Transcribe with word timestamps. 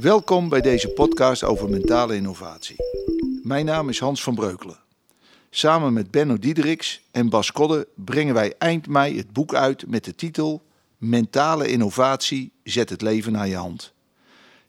Welkom 0.00 0.48
bij 0.48 0.60
deze 0.60 0.88
podcast 0.88 1.44
over 1.44 1.68
mentale 1.68 2.16
innovatie. 2.16 2.76
Mijn 3.42 3.64
naam 3.64 3.88
is 3.88 3.98
Hans 3.98 4.22
van 4.22 4.34
Breukelen. 4.34 4.78
Samen 5.50 5.92
met 5.92 6.10
Benno 6.10 6.38
Diederiks 6.38 7.02
en 7.10 7.28
Bas 7.28 7.52
Kodde 7.52 7.88
brengen 7.94 8.34
wij 8.34 8.54
eind 8.58 8.86
mei 8.88 9.16
het 9.16 9.32
boek 9.32 9.54
uit 9.54 9.86
met 9.86 10.04
de 10.04 10.14
titel 10.14 10.62
Mentale 10.98 11.68
innovatie 11.68 12.52
zet 12.64 12.90
het 12.90 13.02
leven 13.02 13.32
naar 13.32 13.48
je 13.48 13.56
hand. 13.56 13.92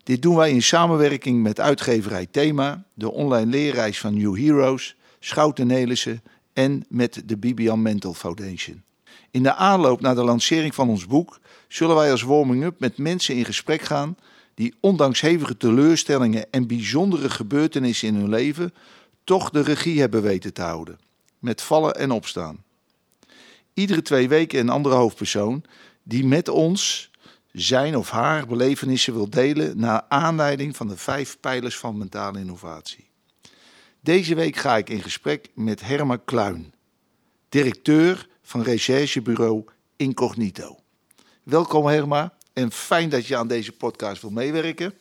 Dit 0.04 0.22
doen 0.22 0.36
wij 0.36 0.52
in 0.52 0.64
samenwerking 0.64 1.42
met 1.42 1.60
uitgeverij 1.60 2.26
Thema, 2.26 2.84
de 2.94 3.12
online 3.12 3.50
leerreis 3.50 4.00
van 4.00 4.18
New 4.18 4.38
Heroes, 4.38 4.96
Schouten 5.20 5.68
Nelissen 5.68 6.24
en 6.54 6.86
met 6.90 7.22
de 7.26 7.38
Bibian 7.38 7.82
Mental 7.82 8.14
Foundation. 8.14 8.84
In 9.32 9.44
de 9.44 9.54
aanloop 9.54 10.02
naar 10.02 10.16
de 10.16 10.24
lancering 10.24 10.76
van 10.76 10.90
ons 10.90 11.06
boek 11.06 11.40
zullen 11.68 11.96
wij 11.96 12.12
als 12.12 12.22
warming-up 12.22 12.80
met 12.80 12.98
mensen 12.98 13.36
in 13.36 13.46
gesprek 13.46 13.82
gaan 13.82 14.16
die 14.54 14.74
ondanks 14.80 15.22
hevige 15.22 15.58
teleurstellingen 15.58 16.52
en 16.52 16.68
bijzondere 16.68 17.30
gebeurtenissen 17.30 18.08
in 18.08 18.16
hun 18.16 18.30
leven 18.30 18.74
toch 19.24 19.50
de 19.50 19.62
regie 19.62 20.00
hebben 20.00 20.22
weten 20.22 20.54
te 20.54 20.62
houden, 20.62 21.00
met 21.40 21.62
vallen 21.62 21.96
en 21.96 22.12
opstaan. 22.12 22.64
Iedere 23.74 24.02
twee 24.02 24.30
weken 24.30 24.60
een 24.60 24.70
andere 24.70 24.96
hoofdpersoon 24.96 25.64
die 26.04 26.26
met 26.26 26.50
ons 26.50 27.12
zijn 27.52 27.98
of 27.98 28.10
haar 28.10 28.48
belevenissen 28.48 29.14
wil 29.14 29.30
delen 29.30 29.78
naar 29.78 30.04
aanleiding 30.08 30.76
van 30.76 30.88
de 30.88 30.98
vijf 30.98 31.38
pijlers 31.40 31.78
van 31.78 31.98
mentale 31.98 32.40
innovatie. 32.40 33.10
Deze 34.00 34.36
week 34.36 34.56
ga 34.56 34.78
ik 34.78 34.90
in 34.90 35.02
gesprek 35.02 35.50
met 35.54 35.82
Herma 35.82 36.18
Kluin, 36.26 36.74
directeur 37.50 38.28
van 38.42 38.62
recherchebureau 38.62 39.64
Incognito. 39.96 40.80
Welkom 41.44 41.86
Herma 41.86 42.34
en 42.54 42.72
fijn 42.72 43.10
dat 43.10 43.28
je 43.28 43.38
aan 43.38 43.48
deze 43.48 43.72
podcast 43.72 44.22
wil 44.22 44.32
meewerken. 44.32 44.94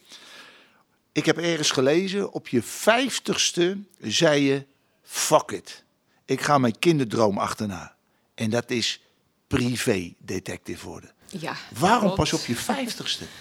Ik 1.12 1.27
heb 1.27 1.38
ergens 1.38 1.70
gelezen, 1.70 2.32
op 2.32 2.48
je 2.48 2.62
vijftigste 2.62 3.78
zei 4.00 4.42
je, 4.42 4.66
fuck 5.02 5.50
it. 5.50 5.84
Ik 6.25 6.41
ga 6.41 6.58
mijn 6.58 6.78
kinderdroom 6.78 7.38
achterna. 7.38 7.94
En 8.34 8.50
dat 8.50 8.70
is 8.70 9.00
privé-detective 9.47 10.86
worden. 10.86 11.12
Ja, 11.27 11.56
Waarom 11.78 12.00
klopt. 12.00 12.16
pas 12.16 12.33
op 12.33 12.44
je 12.47 12.55
vijftigste? 12.56 13.25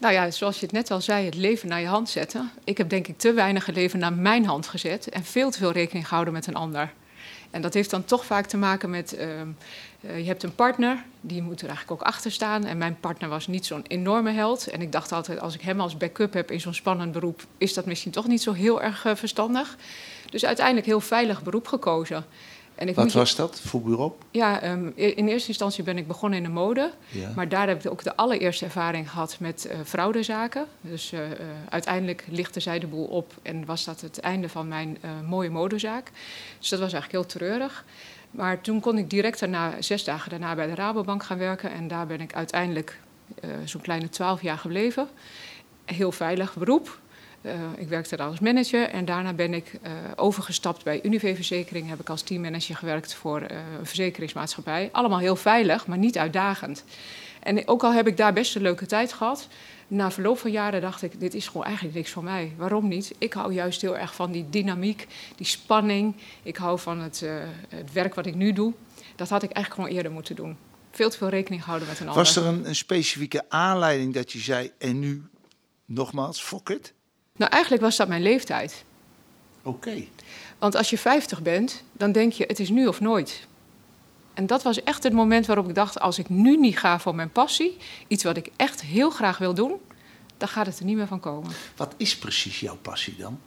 Nou 0.00 0.12
ja, 0.12 0.30
zoals 0.30 0.58
je 0.58 0.66
het 0.66 0.74
net 0.74 0.90
al 0.90 1.00
zei, 1.00 1.24
het 1.24 1.34
leven 1.34 1.68
naar 1.68 1.80
je 1.80 1.86
hand 1.86 2.08
zetten. 2.08 2.50
Ik 2.64 2.78
heb 2.78 2.88
denk 2.88 3.06
ik 3.08 3.18
te 3.18 3.32
weinig 3.32 3.66
het 3.66 3.74
leven 3.74 3.98
naar 3.98 4.12
mijn 4.12 4.44
hand 4.46 4.66
gezet 4.66 5.08
en 5.08 5.24
veel 5.24 5.50
te 5.50 5.58
veel 5.58 5.72
rekening 5.72 6.08
gehouden 6.08 6.32
met 6.34 6.46
een 6.46 6.54
ander. 6.54 6.92
En 7.50 7.62
dat 7.62 7.74
heeft 7.74 7.90
dan 7.90 8.04
toch 8.04 8.24
vaak 8.24 8.46
te 8.46 8.56
maken 8.56 8.90
met, 8.90 9.12
ehm, 9.12 9.48
eh, 10.00 10.18
je 10.18 10.24
hebt 10.24 10.42
een 10.42 10.54
partner, 10.54 11.04
die 11.20 11.42
moet 11.42 11.60
er 11.60 11.68
eigenlijk 11.68 12.00
ook 12.00 12.06
achter 12.06 12.32
staan. 12.32 12.64
En 12.64 12.78
mijn 12.78 12.96
partner 13.00 13.28
was 13.28 13.46
niet 13.46 13.66
zo'n 13.66 13.84
enorme 13.86 14.30
held. 14.30 14.66
En 14.66 14.82
ik 14.82 14.92
dacht 14.92 15.12
altijd, 15.12 15.40
als 15.40 15.54
ik 15.54 15.60
hem 15.60 15.80
als 15.80 15.96
backup 15.96 16.32
heb 16.32 16.50
in 16.50 16.60
zo'n 16.60 16.74
spannend 16.74 17.12
beroep, 17.12 17.44
is 17.58 17.74
dat 17.74 17.86
misschien 17.86 18.12
toch 18.12 18.26
niet 18.26 18.42
zo 18.42 18.52
heel 18.52 18.82
erg 18.82 19.04
eh, 19.04 19.14
verstandig. 19.14 19.76
Dus 20.30 20.44
uiteindelijk 20.44 20.86
heel 20.86 21.00
veilig 21.00 21.42
beroep 21.42 21.66
gekozen. 21.66 22.24
En 22.80 22.88
ik 22.88 22.94
Wat 22.94 23.12
je- 23.12 23.18
was 23.18 23.36
dat 23.36 23.60
voor 23.60 23.82
bureau? 23.82 24.12
Ja, 24.30 24.60
ehm, 24.60 24.86
in 24.94 25.28
eerste 25.28 25.48
instantie 25.48 25.84
ben 25.84 25.98
ik 25.98 26.06
begonnen 26.06 26.38
in 26.38 26.44
de 26.44 26.50
mode. 26.50 26.92
Ja. 27.08 27.32
Maar 27.36 27.48
daar 27.48 27.68
heb 27.68 27.84
ik 27.84 27.90
ook 27.90 28.02
de 28.02 28.16
allereerste 28.16 28.64
ervaring 28.64 29.10
gehad 29.10 29.36
met 29.40 29.64
eh 29.64 29.78
fraudezaken. 29.84 30.66
Dus 30.80 31.12
eh, 31.12 31.30
eh, 31.30 31.38
uiteindelijk 31.68 32.24
lichtte 32.30 32.60
zij 32.60 32.78
de 32.78 32.86
boel 32.86 33.04
op 33.04 33.32
en 33.42 33.64
was 33.64 33.84
dat 33.84 34.00
het 34.00 34.20
einde 34.20 34.48
van 34.48 34.68
mijn 34.68 34.98
mooie 35.26 35.50
modezaak. 35.50 36.10
Dus 36.58 36.68
dat 36.68 36.78
was 36.80 36.92
eigenlijk 36.92 37.12
heel 37.12 37.38
treurig. 37.38 37.84
Maar 38.30 38.60
toen 38.60 38.80
kon 38.80 38.98
ik 38.98 39.10
direct 39.10 39.40
daarna, 39.40 39.82
zes 39.82 40.04
dagen 40.04 40.30
daarna, 40.30 40.54
bij 40.54 40.66
de 40.66 40.74
Rabobank 40.74 41.22
gaan 41.24 41.38
werken. 41.38 41.70
En 41.72 41.88
daar 41.88 42.06
ben 42.06 42.20
ik 42.20 42.34
uiteindelijk 42.34 43.00
zo'n 43.64 43.80
kleine 43.80 44.08
twaalf 44.08 44.42
jaar 44.42 44.58
gebleven. 44.58 45.08
Heel 45.84 46.12
veilig 46.12 46.54
beroep. 46.56 46.98
Eh, 47.42 47.52
ik 47.76 47.88
werkte 47.88 48.16
daar 48.16 48.26
als 48.26 48.40
manager 48.40 48.88
en 48.88 49.04
daarna 49.04 49.32
ben 49.32 49.54
ik 49.54 49.78
eh, 49.82 49.92
overgestapt 50.16 50.84
bij 50.84 51.00
Unive 51.02 51.34
Verzekering. 51.34 51.88
Heb 51.88 52.00
ik 52.00 52.08
als 52.08 52.22
teammanager 52.22 52.76
gewerkt 52.76 53.14
voor 53.14 53.40
eh, 53.40 53.56
een 53.78 53.86
verzekeringsmaatschappij. 53.86 54.88
Allemaal 54.92 55.18
heel 55.18 55.36
veilig, 55.36 55.86
maar 55.86 55.98
niet 55.98 56.18
uitdagend. 56.18 56.84
En 57.42 57.68
ook 57.68 57.82
al 57.82 57.92
heb 57.92 58.06
ik 58.06 58.16
daar 58.16 58.32
best 58.32 58.56
een 58.56 58.62
leuke 58.62 58.86
tijd 58.86 59.12
gehad, 59.12 59.48
na 59.88 60.10
verloop 60.10 60.38
van 60.38 60.50
jaren 60.50 60.80
dacht 60.80 61.02
ik: 61.02 61.20
dit 61.20 61.34
is 61.34 61.46
gewoon 61.46 61.64
eigenlijk 61.64 61.94
niks 61.94 62.10
voor 62.10 62.24
mij. 62.24 62.52
Waarom 62.56 62.88
niet? 62.88 63.14
Ik 63.18 63.32
hou 63.32 63.52
juist 63.52 63.80
heel 63.80 63.96
erg 63.96 64.14
van 64.14 64.32
die 64.32 64.46
dynamiek, 64.50 65.06
die 65.36 65.46
spanning. 65.46 66.14
Ik 66.42 66.56
hou 66.56 66.78
van 66.78 67.00
het, 67.00 67.24
het 67.68 67.92
werk 67.92 68.14
wat 68.14 68.26
ik 68.26 68.34
nu 68.34 68.52
doe. 68.52 68.72
Dat 69.16 69.28
had 69.28 69.42
ik 69.42 69.50
eigenlijk 69.50 69.74
gewoon 69.74 69.96
eerder 69.96 70.12
moeten 70.12 70.36
doen. 70.36 70.56
Veel 70.90 71.10
te 71.10 71.16
veel 71.16 71.28
rekening 71.28 71.62
houden 71.62 71.88
met 71.88 72.00
een 72.00 72.08
ander. 72.08 72.22
Was 72.22 72.36
er 72.36 72.46
een, 72.46 72.68
een 72.68 72.76
specifieke 72.76 73.44
aanleiding 73.48 74.14
dat 74.14 74.32
je 74.32 74.38
zei, 74.38 74.70
en 74.78 74.98
nu 74.98 75.22
nogmaals, 75.84 76.42
fuck 76.42 76.68
it? 76.68 76.94
Nou, 77.40 77.52
eigenlijk 77.52 77.82
was 77.82 77.96
dat 77.96 78.08
mijn 78.08 78.22
leeftijd. 78.22 78.84
Oké. 79.62 80.04
Want 80.58 80.74
als 80.74 80.90
je 80.90 80.98
50 80.98 81.42
bent, 81.42 81.82
dan 81.92 82.12
denk 82.12 82.32
je, 82.32 82.44
het 82.46 82.58
is 82.58 82.68
nu 82.68 82.86
of 82.86 83.00
nooit. 83.00 83.46
En 84.34 84.46
dat 84.46 84.62
was 84.62 84.82
echt 84.82 85.02
het 85.02 85.12
moment 85.12 85.46
waarop 85.46 85.68
ik 85.68 85.74
dacht, 85.74 86.00
als 86.00 86.18
ik 86.18 86.28
nu 86.28 86.56
niet 86.56 86.78
ga 86.78 86.98
voor 86.98 87.14
mijn 87.14 87.30
passie, 87.30 87.76
iets 88.08 88.24
wat 88.24 88.36
ik 88.36 88.50
echt 88.56 88.82
heel 88.82 89.10
graag 89.10 89.38
wil 89.38 89.54
doen, 89.54 89.80
dan 90.36 90.48
gaat 90.48 90.66
het 90.66 90.78
er 90.78 90.84
niet 90.84 90.96
meer 90.96 91.06
van 91.06 91.20
komen. 91.20 91.50
Wat 91.76 91.94
is 91.96 92.16
precies 92.16 92.60
jouw 92.60 92.76
passie 92.76 93.16
dan? 93.16 93.40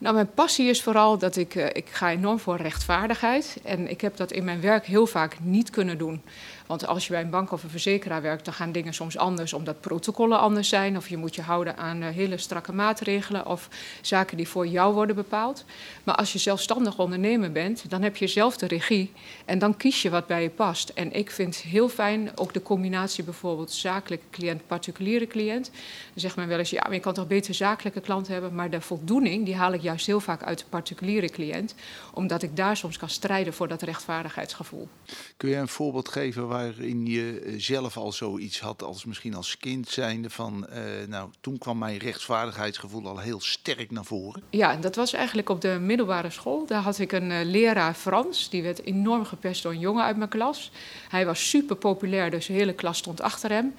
Nou, 0.00 0.14
mijn 0.14 0.30
passie 0.34 0.68
is 0.68 0.82
vooral 0.82 1.18
dat 1.18 1.36
ik, 1.36 1.54
eh, 1.54 1.66
ik 1.66 1.88
ga 1.90 2.10
enorm 2.10 2.38
voor 2.38 2.56
rechtvaardigheid. 2.56 3.58
En 3.64 3.90
ik 3.90 4.00
heb 4.00 4.16
dat 4.16 4.32
in 4.32 4.44
mijn 4.44 4.60
werk 4.60 4.86
heel 4.86 5.06
vaak 5.06 5.36
niet 5.40 5.70
kunnen 5.70 5.98
doen. 5.98 6.22
Want 6.66 6.86
als 6.86 7.06
je 7.06 7.12
bij 7.12 7.22
een 7.22 7.30
bank 7.30 7.52
of 7.52 7.62
een 7.62 7.70
verzekeraar 7.70 8.22
werkt, 8.22 8.44
dan 8.44 8.54
gaan 8.54 8.72
dingen 8.72 8.94
soms 8.94 9.18
anders, 9.18 9.52
omdat 9.52 9.80
protocollen 9.80 10.38
anders 10.38 10.68
zijn. 10.68 10.96
Of 10.96 11.08
je 11.08 11.16
moet 11.16 11.34
je 11.34 11.42
houden 11.42 11.76
aan 11.76 12.02
eh, 12.02 12.08
hele 12.08 12.38
strakke 12.38 12.72
maatregelen 12.72 13.46
of 13.46 13.68
zaken 14.00 14.36
die 14.36 14.48
voor 14.48 14.66
jou 14.66 14.94
worden 14.94 15.16
bepaald. 15.16 15.64
Maar 16.04 16.14
als 16.14 16.32
je 16.32 16.38
zelfstandig 16.38 16.98
ondernemer 16.98 17.52
bent, 17.52 17.90
dan 17.90 18.02
heb 18.02 18.16
je 18.16 18.26
zelf 18.26 18.56
de 18.56 18.66
regie. 18.66 19.12
En 19.44 19.58
dan 19.58 19.76
kies 19.76 20.02
je 20.02 20.10
wat 20.10 20.26
bij 20.26 20.42
je 20.42 20.50
past. 20.50 20.88
En 20.88 21.12
ik 21.12 21.30
vind 21.30 21.56
heel 21.56 21.88
fijn 21.88 22.30
ook 22.34 22.52
de 22.52 22.62
combinatie 22.62 23.24
bijvoorbeeld 23.24 23.72
zakelijke 23.72 24.24
cliënt, 24.30 24.66
particuliere 24.66 25.26
cliënt. 25.26 25.70
Dan 26.12 26.20
zegt 26.20 26.36
men 26.36 26.48
wel 26.48 26.58
eens, 26.58 26.70
ja, 26.70 26.82
maar 26.82 26.94
je 26.94 27.00
kan 27.00 27.14
toch 27.14 27.26
beter 27.26 27.54
zakelijke 27.54 28.00
klanten 28.00 28.32
hebben. 28.32 28.54
Maar 28.54 28.70
de 28.70 28.80
voldoening, 28.80 29.44
die 29.44 29.56
haal 29.56 29.72
ik 29.72 29.82
juist 29.88 30.06
heel 30.06 30.20
vaak 30.20 30.42
uit 30.42 30.58
de 30.58 30.64
particuliere 30.68 31.28
cliënt. 31.28 31.74
Omdat 32.14 32.42
ik 32.42 32.56
daar 32.56 32.76
soms 32.76 32.96
kan 32.98 33.08
strijden 33.08 33.52
voor 33.52 33.68
dat 33.68 33.82
rechtvaardigheidsgevoel. 33.82 34.88
Kun 35.36 35.48
je 35.48 35.56
een 35.56 35.68
voorbeeld 35.68 36.08
geven 36.08 36.48
waarin 36.48 37.06
je 37.06 37.40
eh, 37.40 37.54
zelf 37.56 37.96
al 37.96 38.12
zoiets 38.12 38.60
had 38.60 38.82
als 38.82 39.04
misschien 39.04 39.34
als 39.34 39.58
kind 39.58 39.88
zijnde 39.88 40.30
van, 40.30 40.66
eh, 40.66 40.82
nou, 41.08 41.30
toen 41.40 41.58
kwam 41.58 41.78
mijn 41.78 41.96
rechtsvaardigheidsgevoel 41.98 43.08
al 43.08 43.18
heel 43.18 43.40
sterk 43.40 43.90
naar 43.90 44.04
voren. 44.04 44.42
Ja, 44.50 44.76
dat 44.76 44.96
was 44.96 45.12
eigenlijk 45.12 45.48
op 45.48 45.60
de 45.60 45.78
middelbare 45.80 46.30
school. 46.30 46.66
Daar 46.66 46.82
had 46.82 46.98
ik 46.98 47.12
een 47.12 47.30
eh, 47.30 47.44
leraar 47.44 47.94
Frans. 47.94 48.50
Die 48.50 48.62
werd 48.62 48.84
enorm 48.84 49.24
gepest 49.24 49.62
door 49.62 49.72
een 49.72 49.78
jongen 49.78 50.04
uit 50.04 50.16
mijn 50.16 50.30
klas. 50.30 50.70
Hij 51.08 51.26
was 51.26 51.48
super 51.48 51.76
populair, 51.76 52.30
dus 52.30 52.46
de 52.46 52.52
hele 52.52 52.74
klas 52.74 52.98
stond 52.98 53.20
achter 53.20 53.50
hem. 53.50 53.74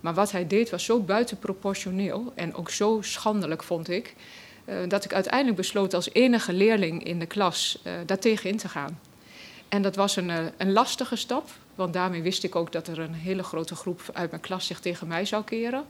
Maar 0.00 0.14
wat 0.14 0.32
hij 0.32 0.46
deed 0.46 0.70
was 0.70 0.84
zo 0.84 1.00
buitenproportioneel 1.00 2.32
en 2.34 2.54
ook 2.54 2.70
zo 2.70 2.98
schandelijk, 3.00 3.62
vond 3.62 3.90
ik. 3.90 4.14
Eh, 4.68 4.76
dat 4.88 5.04
ik 5.04 5.12
uiteindelijk 5.12 5.56
besloot 5.56 5.94
als 5.94 6.12
enige 6.12 6.52
leerling 6.52 7.04
in 7.04 7.18
de 7.18 7.26
klas 7.26 7.78
eh 7.82 7.92
daartegen 8.06 8.50
in 8.50 8.56
te 8.56 8.68
gaan. 8.68 9.00
En 9.68 9.82
dat 9.82 9.96
was 9.96 10.16
een, 10.16 10.30
eh, 10.30 10.44
een 10.56 10.72
lastige 10.72 11.16
stap, 11.16 11.50
want 11.74 11.92
daarmee 11.92 12.22
wist 12.22 12.44
ik 12.44 12.56
ook 12.56 12.72
dat 12.72 12.88
er 12.88 12.98
een 12.98 13.14
hele 13.14 13.42
grote 13.42 13.74
groep 13.74 14.00
uit 14.12 14.30
mijn 14.30 14.42
klas 14.42 14.66
zich 14.66 14.80
tegen 14.80 15.06
mij 15.06 15.24
zou 15.24 15.44
keren. 15.44 15.84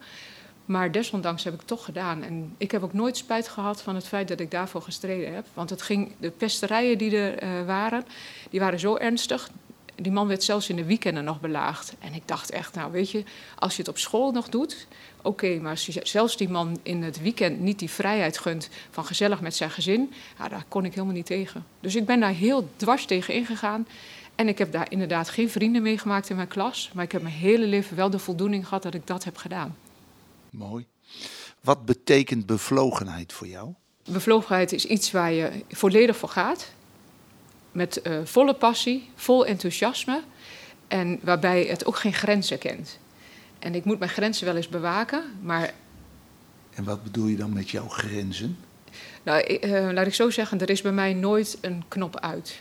Maar 0.64 0.92
desondanks 0.92 1.44
heb 1.44 1.52
ik 1.52 1.58
het 1.58 1.68
toch 1.68 1.84
gedaan. 1.84 2.22
En 2.22 2.54
ik 2.58 2.70
heb 2.70 2.82
ook 2.82 2.92
nooit 2.92 3.16
spijt 3.16 3.48
gehad 3.48 3.82
van 3.82 3.94
het 3.94 4.06
feit 4.06 4.28
dat 4.28 4.40
ik 4.40 4.50
daarvoor 4.50 4.82
gestreden 4.82 5.34
heb. 5.34 5.46
Want 5.54 5.70
het 5.70 5.82
ging, 5.82 6.12
de 6.18 6.30
pesterijen 6.30 6.98
die 6.98 7.16
er 7.16 7.66
waren, 7.66 8.04
die 8.50 8.60
waren 8.60 8.78
zo 8.78 8.96
ernstig. 8.96 9.50
Die 10.03 10.12
man 10.12 10.26
werd 10.26 10.42
zelfs 10.42 10.69
in 10.69 10.76
de 10.76 10.84
weekenden 10.84 11.25
nog 11.25 11.41
belaagd. 11.41 11.94
En 11.98 12.14
ik 12.14 12.22
dacht 12.25 12.50
echt, 12.50 12.75
nou 12.75 12.92
weet 12.92 13.10
je, 13.10 13.25
als 13.59 13.72
je 13.72 13.78
het 13.78 13.91
op 13.91 13.98
school 13.98 14.32
nog 14.32 14.48
doet, 14.48 14.86
oké. 15.22 15.59
maar 15.60 15.70
als 15.70 15.86
je 15.86 16.00
zelfs 16.03 16.37
die 16.37 16.49
man 16.49 16.78
in 16.82 17.02
het 17.02 17.20
weekend 17.20 17.61
niet 17.61 17.78
die 17.78 17.90
vrijheid 17.90 18.38
gunt 18.38 18.69
van 18.90 19.05
gezellig 19.05 19.40
met 19.40 19.56
zijn 19.56 19.70
gezin, 19.70 20.12
ja, 20.38 20.49
daar 20.49 20.64
kon 20.69 20.84
ik 20.84 20.94
helemaal 20.94 21.14
niet 21.14 21.26
tegen. 21.26 21.67
Dus 21.81 21.94
ik 21.94 22.06
ben 22.06 22.20
daar 22.20 22.32
heel 22.32 22.69
dwars 22.76 23.05
tegen 23.05 23.34
ingegaan. 23.34 23.87
En 24.34 24.49
ik 24.49 24.58
heb 24.58 24.72
daar 24.72 24.90
inderdaad 24.90 25.28
geen 25.28 25.50
vrienden 25.50 25.82
mee 25.82 25.99
gemaakt 25.99 26.31
in 26.31 26.37
mijn 26.37 26.49
klas. 26.49 26.90
Maar 26.94 27.05
ik 27.05 27.12
heb 27.12 27.22
mijn 27.22 27.34
hele 27.34 27.67
leven 27.67 27.96
wel 27.96 28.11
de 28.11 28.19
voldoening 28.19 28.67
gehad 28.67 28.82
dat 28.82 28.94
ik 28.94 29.06
dat 29.06 29.25
heb 29.25 29.37
gedaan. 29.37 29.76
Mooi. 30.50 30.87
Wat 31.61 31.84
betekent 31.84 32.46
bevlogenheid 32.46 33.32
voor 33.32 33.46
jou? 33.46 33.72
Bevlogenheid 34.11 34.72
is 34.72 34.84
iets 34.84 35.11
waar 35.11 35.32
je 35.32 35.64
volledig 35.69 36.17
voor 36.17 36.28
gaat. 36.28 36.72
Met 37.78 38.02
eh, 38.02 38.16
volle 38.25 38.54
passie, 38.54 39.10
vol 39.14 39.46
enthousiasme. 39.46 40.20
En 40.88 41.19
waarbij 41.22 41.62
het 41.64 41.86
ook 41.86 41.96
geen 41.96 42.12
grenzen 42.12 42.58
kent. 42.58 42.98
En 43.58 43.75
ik 43.75 43.84
moet 43.84 43.98
mijn 43.98 44.10
grenzen 44.10 44.46
wel 44.46 44.56
eens 44.56 44.69
bewaken. 44.69 45.22
Maar 45.42 45.72
En 46.75 46.84
wat 46.84 47.02
bedoel 47.02 47.26
je 47.26 47.36
dan 47.36 47.52
met 47.52 47.70
jouw 47.70 47.88
grenzen? 47.88 48.58
nou, 49.22 49.40
ik- 49.40 49.62
eh, 49.62 49.88
laat 49.92 50.06
ik 50.06 50.14
zo 50.14 50.30
zeggen, 50.30 50.60
er 50.60 50.70
is 50.70 50.82
bij 50.82 50.92
mij 50.92 51.12
nooit 51.14 51.58
een 51.60 51.84
knop 51.88 52.20
uit. 52.20 52.60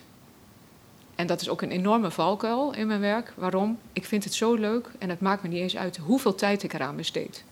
En 1.14 1.26
dat 1.26 1.40
is 1.40 1.48
ook 1.48 1.62
een 1.62 1.70
enorme 1.70 2.10
valkuil 2.10 2.74
in 2.74 2.86
mijn 2.86 3.00
werk. 3.00 3.32
Waarom? 3.36 3.78
Ik 3.92 4.04
vind 4.04 4.24
het 4.24 4.34
zo 4.34 4.54
leuk 4.54 4.90
en 4.98 5.08
het 5.08 5.20
maakt 5.20 5.42
me 5.42 5.48
niet 5.48 5.60
eens 5.60 5.76
uit 5.76 5.96
hoeveel 5.96 6.34
tijd 6.34 6.62
ik 6.62 6.72
eraan 6.72 6.96
besteed. 6.96 7.44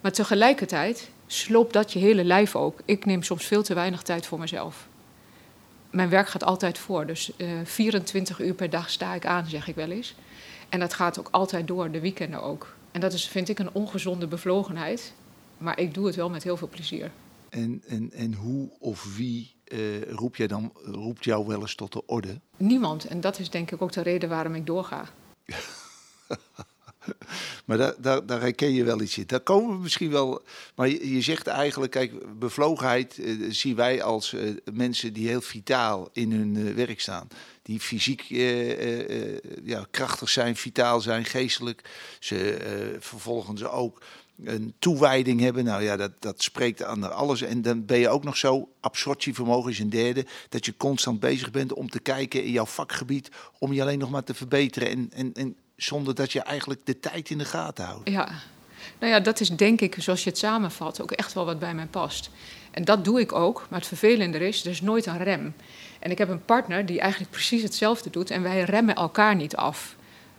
Maar 0.00 0.12
tegelijkertijd 0.12 1.10
sloopt 1.26 1.72
dat 1.72 1.92
je 1.92 1.98
hele 1.98 2.24
lijf 2.24 2.56
ook. 2.56 2.80
Ik 2.84 3.04
neem 3.04 3.22
soms 3.22 3.44
veel 3.46 3.62
te 3.62 3.74
weinig 3.74 4.02
tijd 4.02 4.26
voor 4.26 4.38
mezelf. 4.38 4.88
Mijn 5.90 6.08
werk 6.08 6.28
gaat 6.28 6.44
altijd 6.44 6.78
voor, 6.78 7.06
dus 7.06 7.32
uh, 7.36 7.60
24 7.64 8.40
uur 8.40 8.54
per 8.54 8.70
dag 8.70 8.90
sta 8.90 9.14
ik 9.14 9.26
aan, 9.26 9.46
zeg 9.46 9.68
ik 9.68 9.74
wel 9.74 9.90
eens. 9.90 10.14
En 10.68 10.80
dat 10.80 10.94
gaat 10.94 11.18
ook 11.18 11.28
altijd 11.30 11.66
door, 11.66 11.90
de 11.90 12.00
weekenden 12.00 12.42
ook. 12.42 12.74
En 12.92 13.00
dat 13.00 13.12
is, 13.12 13.28
vind 13.28 13.48
ik, 13.48 13.58
een 13.58 13.72
ongezonde 13.72 14.26
bevlogenheid. 14.26 15.12
Maar 15.58 15.78
ik 15.78 15.94
doe 15.94 16.06
het 16.06 16.16
wel 16.16 16.30
met 16.30 16.42
heel 16.42 16.56
veel 16.56 16.68
plezier. 16.68 17.10
En, 17.48 17.82
en, 17.86 18.12
en 18.12 18.34
hoe 18.34 18.68
of 18.78 19.16
wie 19.16 19.54
uh, 19.64 20.02
roep 20.02 20.36
jij 20.36 20.46
dan, 20.46 20.72
roept 20.74 21.24
jou 21.24 21.46
wel 21.46 21.60
eens 21.60 21.74
tot 21.74 21.92
de 21.92 22.06
orde? 22.06 22.40
Niemand. 22.56 23.04
En 23.04 23.20
dat 23.20 23.38
is 23.38 23.50
denk 23.50 23.70
ik 23.70 23.82
ook 23.82 23.92
de 23.92 24.02
reden 24.02 24.28
waarom 24.28 24.54
ik 24.54 24.66
doorga. 24.66 25.04
maar 27.66 27.76
daar, 27.76 27.94
daar, 27.98 28.26
daar 28.26 28.40
herken 28.40 28.72
je 28.72 28.84
wel 28.84 29.00
iets 29.00 29.18
in. 29.18 29.24
Daar 29.26 29.40
komen 29.40 29.76
we 29.76 29.82
misschien 29.82 30.10
wel. 30.10 30.42
Maar 30.74 30.88
je, 30.88 31.20
zegt 31.20 31.46
eigenlijk, 31.46 31.92
kijk, 31.92 32.38
bevlogenheid 32.38 33.18
uh, 33.18 33.46
zien 33.50 33.76
wij 33.76 34.02
als 34.02 34.32
uh, 34.32 34.56
mensen 34.72 35.12
die 35.12 35.28
heel 35.28 35.40
vitaal 35.40 36.08
in 36.12 36.32
hun 36.32 36.56
uh, 36.56 36.74
werk 36.74 37.00
staan. 37.00 37.28
Die 37.62 37.80
fysiek 37.80 38.22
ja, 39.64 39.86
krachtig 39.90 40.28
zijn, 40.28 40.56
vitaal 40.56 41.00
zijn, 41.00 41.24
geestelijk. 41.24 41.90
Ze 42.18 42.96
vervolgens 43.00 43.64
ook 43.64 44.02
een 44.44 44.74
toewijding 44.78 45.40
hebben. 45.40 45.64
Nou 45.64 45.82
ja, 45.82 45.96
dat, 45.96 46.12
dat 46.18 46.42
spreekt 46.42 46.82
aan 46.82 47.12
alles. 47.12 47.42
En 47.42 47.62
dan 47.62 47.86
ben 47.86 47.98
je 47.98 48.08
ook 48.08 48.24
nog 48.24 48.36
zo, 48.36 48.68
absorptievermogen 48.80 49.70
is 49.70 49.78
een 49.78 49.90
derde, 49.90 50.26
dat 50.48 50.64
je 50.64 50.76
constant 50.76 51.20
bezig 51.20 51.50
bent 51.50 51.72
om 51.72 51.88
te 51.90 52.00
kijken 52.00 52.44
in 52.44 52.50
jouw 52.50 52.66
vakgebied, 52.66 53.30
om 53.58 53.72
je 53.72 53.82
alleen 53.82 53.98
nog 53.98 54.10
maar 54.10 54.24
te 54.24 54.34
verbeteren. 54.34 54.88
En, 54.88 55.10
en, 55.12 55.32
en 55.34 55.56
zonder 55.82 56.14
dat 56.14 56.32
je 56.32 56.40
eigenlijk 56.40 56.80
de 56.84 57.00
tijd 57.00 57.30
in 57.30 57.38
de 57.38 57.44
gaten 57.44 57.84
houdt. 57.84 58.10
Ja, 58.10 58.28
nou 58.98 59.12
ja, 59.12 59.20
dat 59.20 59.40
is 59.40 59.48
denk 59.48 59.80
ik, 59.80 59.96
zoals 59.98 60.24
je 60.24 60.30
het 60.30 60.38
samenvat, 60.38 61.02
ook 61.02 61.10
echt 61.10 61.32
wel 61.32 61.44
wat 61.44 61.58
bij 61.58 61.74
mij 61.74 61.86
past. 61.86 62.30
En 62.70 62.84
dat 62.84 63.04
doe 63.04 63.20
ik 63.20 63.32
ook, 63.32 63.66
maar 63.68 63.78
het 63.78 63.88
vervelende 63.88 64.38
is, 64.38 64.64
er 64.64 64.70
is 64.70 64.80
nooit 64.80 65.06
een 65.06 65.22
rem. 65.22 65.54
En 65.98 66.10
ik 66.10 66.18
heb 66.18 66.28
een 66.28 66.44
partner 66.44 66.86
die 66.86 67.00
eigenlijk 67.00 67.30
precies 67.30 67.62
hetzelfde 67.62 68.10
doet 68.10 68.30
en 68.30 68.42
wij 68.42 68.62
remmen 68.62 68.94
elkaar 68.94 69.36
niet 69.36 69.56
af. 69.56 69.96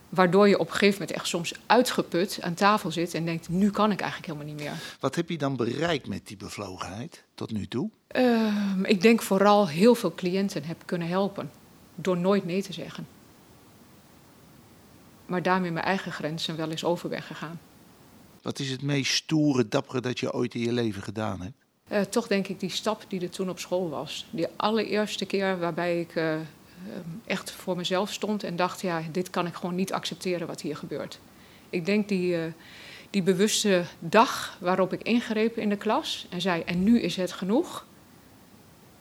Waardoor 0.10 0.48
je 0.48 0.60
op 0.60 0.68
een 0.68 0.74
gegeven 0.74 1.00
moment 1.00 1.18
echt 1.18 1.28
soms 1.28 1.54
uitgeput 1.66 2.40
aan 2.42 2.54
tafel 2.54 2.92
zit 2.92 3.14
en 3.14 3.26
denkt: 3.26 3.50
nu 3.50 3.70
kan 3.70 3.92
ik 3.92 4.00
eigenlijk 4.00 4.32
helemaal 4.32 4.54
niet 4.54 4.64
meer. 4.64 4.74
Wat 5.00 5.16
heb 5.16 5.30
je 5.30 5.38
dan 5.38 5.56
bereikt 5.56 6.08
met 6.08 6.28
die 6.28 6.38
bevlogenheid 6.38 7.24
tot 7.36 7.52
nu 7.52 7.68
toe? 7.68 7.90
Uh, 8.16 8.54
ik 8.84 9.02
denk 9.02 9.22
vooral 9.22 9.68
heel 9.68 9.96
veel 9.96 10.14
cliënten 10.16 10.64
heb 10.64 10.82
kunnen 10.86 11.08
helpen 11.08 11.52
door 11.96 12.18
nooit 12.18 12.46
nee 12.46 12.64
te 12.64 12.74
zeggen. 12.74 13.08
Maar 15.32 15.42
daarmee 15.42 15.72
mijn 15.72 15.86
eigen 15.86 16.12
grenzen 16.12 16.56
wel 16.56 16.70
eens 16.70 16.84
overweg 16.84 17.28
gegaan. 17.28 17.60
Wat 18.42 18.60
is 18.60 18.70
het 18.70 18.82
meest 18.82 19.14
stoere, 19.14 19.68
dappere 19.68 20.02
dat 20.02 20.20
je 20.20 20.34
ooit 20.34 20.54
in 20.54 20.62
je 20.62 20.72
leven 20.72 21.04
gedaan 21.04 21.42
hebt? 21.42 21.56
Uh, 21.92 22.02
toch 22.02 22.28
denk 22.28 22.48
ik 22.48 22.60
die 22.60 22.70
stap 22.70 23.06
die 23.08 23.22
er 23.22 23.30
toen 23.30 23.50
op 23.50 23.60
school 23.60 23.90
was. 23.90 24.26
Die 24.30 24.48
allereerste 24.56 25.26
keer 25.26 25.60
waarbij 25.60 26.00
ik 26.00 26.16
uh, 26.16 26.36
echt 27.26 27.52
voor 27.52 27.76
mezelf 27.76 28.14
stond 28.14 28.44
en 28.44 28.56
dacht: 28.56 28.82
ja, 28.82 29.04
dit 29.12 29.30
kan 29.30 29.48
ik 29.48 29.54
gewoon 29.54 29.76
niet 29.76 29.94
accepteren 29.94 30.48
wat 30.48 30.62
hier 30.62 30.76
gebeurt. 30.76 31.20
Ik 31.70 31.86
denk 31.86 32.08
die, 32.08 32.36
uh, 32.36 32.44
die 33.10 33.24
bewuste 33.24 33.84
dag 34.00 34.58
waarop 34.60 34.94
ik 34.94 35.02
ingreep 35.02 35.58
in 35.58 35.70
de 35.70 35.78
klas 35.78 36.26
en 36.30 36.42
zei: 36.42 36.62
en 36.62 36.84
nu 36.84 37.02
is 37.02 37.16
het 37.16 37.32
genoeg. 37.32 37.86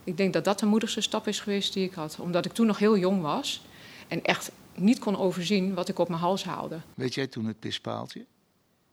Ik 0.04 0.16
denk 0.16 0.32
dat 0.32 0.44
dat 0.44 0.58
de 0.58 0.66
moedigste 0.66 1.00
stap 1.00 1.28
is 1.28 1.40
geweest 1.40 1.72
die 1.72 1.84
ik 1.84 1.94
had, 1.94 2.18
omdat 2.20 2.44
ik 2.44 2.52
toen 2.52 2.66
nog 2.66 2.78
heel 2.78 2.98
jong 2.98 3.22
was 3.22 3.62
en 4.08 4.24
echt 4.24 4.50
niet 4.74 4.98
kon 4.98 5.16
overzien 5.16 5.74
wat 5.74 5.88
ik 5.88 5.98
op 5.98 6.08
mijn 6.08 6.20
hals 6.20 6.44
haalde. 6.44 6.80
Weet 6.94 7.14
jij 7.14 7.26
toen 7.26 7.46
het 7.46 7.58
pispaaltje? 7.58 8.24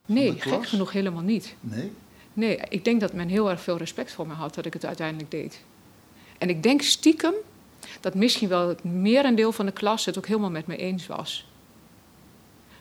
Nee, 0.06 0.40
gek 0.40 0.68
genoeg 0.68 0.92
helemaal 0.92 1.22
niet. 1.22 1.56
Nee? 1.60 1.92
Nee, 2.34 2.60
ik 2.70 2.86
denk 2.86 3.00
dat 3.00 3.14
men 3.14 3.28
heel 3.28 3.50
erg 3.50 3.62
veel 3.62 3.78
respect 3.78 4.12
voor 4.12 4.28
me 4.28 4.34
had 4.34 4.56
dat 4.56 4.66
ik 4.66 4.74
het 4.74 4.86
uiteindelijk 4.86 5.32
deed. 5.32 5.62
En 6.38 6.50
ik 6.50 6.64
denk 6.64 6.82
stiekem 6.82 7.34
dat 8.00 8.16
misschien 8.16 8.50
wel 8.50 8.68
het 8.68 8.84
merendeel 8.84 9.52
van 9.52 9.66
de 9.66 9.72
klas 9.72 10.06
het 10.06 10.18
ook 10.18 10.28
helemaal 10.28 10.52
met 10.52 10.68
me 10.68 10.78
eens 10.78 11.08
was. 11.08 11.48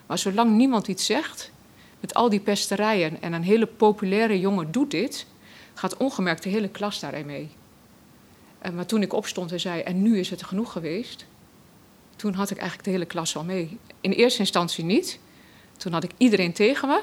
Maar 0.07 0.19
zolang 0.19 0.57
niemand 0.57 0.89
iets 0.89 1.07
zegt, 1.07 1.51
met 2.01 2.15
al 2.15 2.29
die 2.29 2.41
pesterijen 2.41 3.23
en 3.23 3.33
een 3.33 3.43
hele 3.43 3.67
populaire 3.67 4.41
jongen 4.41 4.73
doet 4.73 4.91
dit, 4.91 5.27
gaat 5.75 5.97
ongemerkt 5.97 6.43
de 6.43 6.49
hele 6.49 6.69
klas 6.69 7.01
daarin 7.01 7.27
mee. 7.27 7.49
En 8.59 8.75
maar 8.75 8.87
toen 8.87 9.03
ik 9.03 9.13
opstond 9.13 9.53
en 9.53 9.61
zei, 9.61 9.81
en 9.81 10.03
nu 10.03 10.19
is 10.19 10.31
het 10.31 10.43
genoeg 10.43 10.73
geweest, 10.73 11.27
toen 12.17 12.35
had 12.35 12.51
ik 12.51 12.57
eigenlijk 12.57 12.89
de 12.89 12.95
hele 12.95 13.07
klas 13.07 13.37
al 13.37 13.45
mee. 13.45 13.79
In 14.01 14.11
eerste 14.11 14.41
instantie 14.41 14.85
niet. 14.85 15.19
Toen 15.77 15.93
had 15.93 16.05
ik 16.05 16.11
iedereen 16.17 16.53
tegen 16.53 16.89
me. 16.89 17.03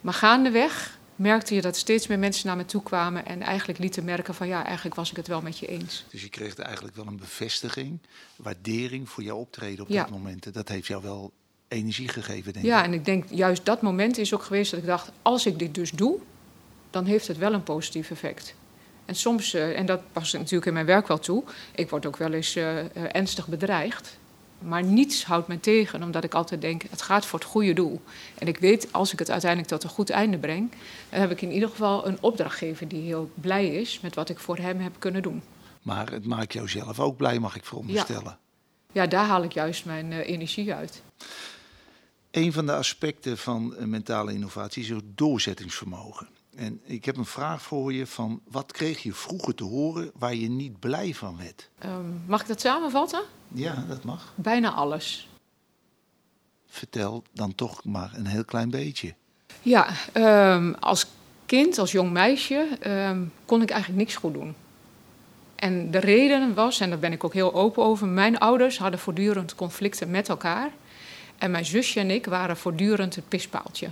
Maar 0.00 0.14
gaandeweg 0.14 0.98
merkte 1.16 1.54
je 1.54 1.60
dat 1.60 1.76
steeds 1.76 2.06
meer 2.06 2.18
mensen 2.18 2.46
naar 2.46 2.56
me 2.56 2.64
toe 2.64 2.82
kwamen 2.82 3.26
en 3.26 3.42
eigenlijk 3.42 3.78
lieten 3.78 4.04
merken 4.04 4.34
van 4.34 4.46
ja, 4.46 4.64
eigenlijk 4.64 4.96
was 4.96 5.10
ik 5.10 5.16
het 5.16 5.26
wel 5.26 5.40
met 5.40 5.58
je 5.58 5.66
eens. 5.66 6.04
Dus 6.10 6.22
je 6.22 6.28
kreeg 6.28 6.54
eigenlijk 6.54 6.96
wel 6.96 7.06
een 7.06 7.16
bevestiging, 7.16 7.98
waardering 8.36 9.08
voor 9.08 9.22
jouw 9.22 9.36
optreden 9.36 9.84
op 9.84 9.90
ja. 9.90 10.02
dat 10.02 10.10
moment. 10.10 10.54
Dat 10.54 10.68
heeft 10.68 10.86
jou 10.86 11.02
wel 11.02 11.32
energie 11.68 12.08
gegeven, 12.08 12.52
denk 12.52 12.64
ja, 12.64 12.78
ik. 12.78 12.84
en 12.84 12.92
ik 12.92 13.04
denk 13.04 13.24
juist 13.30 13.64
dat 13.64 13.82
moment 13.82 14.18
is 14.18 14.34
ook 14.34 14.42
geweest 14.42 14.70
dat 14.70 14.80
ik 14.80 14.86
dacht, 14.86 15.10
als 15.22 15.46
ik 15.46 15.58
dit 15.58 15.74
dus 15.74 15.90
doe, 15.90 16.18
dan 16.90 17.04
heeft 17.04 17.28
het 17.28 17.38
wel 17.38 17.52
een 17.52 17.62
positief 17.62 18.10
effect. 18.10 18.54
En 19.06 19.14
soms, 19.14 19.54
uh, 19.54 19.78
en 19.78 19.86
dat 19.86 20.00
past 20.12 20.32
natuurlijk 20.32 20.66
in 20.66 20.72
mijn 20.72 20.86
werk 20.86 21.08
wel 21.08 21.18
toe, 21.18 21.44
ik 21.74 21.90
word 21.90 22.06
ook 22.06 22.16
wel 22.16 22.32
eens 22.32 22.56
uh, 22.56 22.76
uh, 22.76 22.84
ernstig 22.92 23.48
bedreigd. 23.48 24.18
Maar 24.58 24.82
niets 24.82 25.24
houdt 25.24 25.48
me 25.48 25.60
tegen, 25.60 26.02
omdat 26.02 26.24
ik 26.24 26.34
altijd 26.34 26.60
denk: 26.60 26.82
het 26.90 27.02
gaat 27.02 27.26
voor 27.26 27.38
het 27.38 27.48
goede 27.48 27.72
doel. 27.72 28.00
En 28.38 28.48
ik 28.48 28.58
weet, 28.58 28.92
als 28.92 29.12
ik 29.12 29.18
het 29.18 29.30
uiteindelijk 29.30 29.70
tot 29.70 29.84
een 29.84 29.90
goed 29.90 30.10
einde 30.10 30.38
breng, 30.38 30.70
dan 31.08 31.20
heb 31.20 31.30
ik 31.30 31.42
in 31.42 31.52
ieder 31.52 31.68
geval 31.68 32.06
een 32.06 32.18
opdrachtgever 32.20 32.88
die 32.88 33.02
heel 33.02 33.30
blij 33.34 33.66
is 33.66 34.00
met 34.00 34.14
wat 34.14 34.28
ik 34.28 34.38
voor 34.38 34.56
hem 34.56 34.80
heb 34.80 34.92
kunnen 34.98 35.22
doen. 35.22 35.42
Maar 35.82 36.10
het 36.10 36.26
maakt 36.26 36.52
jou 36.52 36.68
zelf 36.68 37.00
ook 37.00 37.16
blij, 37.16 37.38
mag 37.38 37.56
ik 37.56 37.64
veronderstellen. 37.64 38.38
Ja, 38.92 39.02
ja 39.02 39.06
daar 39.06 39.26
haal 39.26 39.42
ik 39.42 39.52
juist 39.52 39.84
mijn 39.84 40.12
uh, 40.12 40.28
energie 40.28 40.74
uit. 40.74 41.02
Een 42.30 42.52
van 42.52 42.66
de 42.66 42.74
aspecten 42.74 43.38
van 43.38 43.74
mentale 43.78 44.32
innovatie 44.32 44.82
is 44.82 44.88
het 44.88 45.04
doorzettingsvermogen. 45.04 46.28
En 46.56 46.80
ik 46.84 47.04
heb 47.04 47.16
een 47.16 47.24
vraag 47.24 47.62
voor 47.62 47.92
je 47.92 48.06
van 48.06 48.40
wat 48.50 48.72
kreeg 48.72 49.02
je 49.02 49.12
vroeger 49.12 49.54
te 49.54 49.64
horen 49.64 50.10
waar 50.14 50.34
je 50.34 50.48
niet 50.48 50.80
blij 50.80 51.14
van 51.14 51.36
werd? 51.36 51.70
Um, 51.84 52.22
mag 52.26 52.40
ik 52.40 52.46
dat 52.46 52.60
samenvatten? 52.60 53.22
Ja, 53.48 53.84
dat 53.88 54.04
mag. 54.04 54.32
Bijna 54.34 54.72
alles. 54.72 55.28
Vertel 56.66 57.24
dan 57.32 57.54
toch 57.54 57.84
maar 57.84 58.12
een 58.14 58.26
heel 58.26 58.44
klein 58.44 58.70
beetje. 58.70 59.14
Ja, 59.62 59.88
um, 60.54 60.74
als 60.74 61.06
kind, 61.46 61.78
als 61.78 61.92
jong 61.92 62.12
meisje, 62.12 62.68
um, 62.86 63.32
kon 63.44 63.62
ik 63.62 63.70
eigenlijk 63.70 64.00
niks 64.00 64.16
goed 64.16 64.34
doen. 64.34 64.54
En 65.54 65.90
de 65.90 65.98
reden 65.98 66.54
was, 66.54 66.80
en 66.80 66.90
daar 66.90 66.98
ben 66.98 67.12
ik 67.12 67.24
ook 67.24 67.34
heel 67.34 67.54
open 67.54 67.82
over, 67.82 68.06
mijn 68.06 68.38
ouders 68.38 68.78
hadden 68.78 69.00
voortdurend 69.00 69.54
conflicten 69.54 70.10
met 70.10 70.28
elkaar. 70.28 70.70
En 71.38 71.50
mijn 71.50 71.64
zusje 71.64 72.00
en 72.00 72.10
ik 72.10 72.26
waren 72.26 72.56
voortdurend 72.56 73.14
het 73.14 73.28
pispaaltje. 73.28 73.88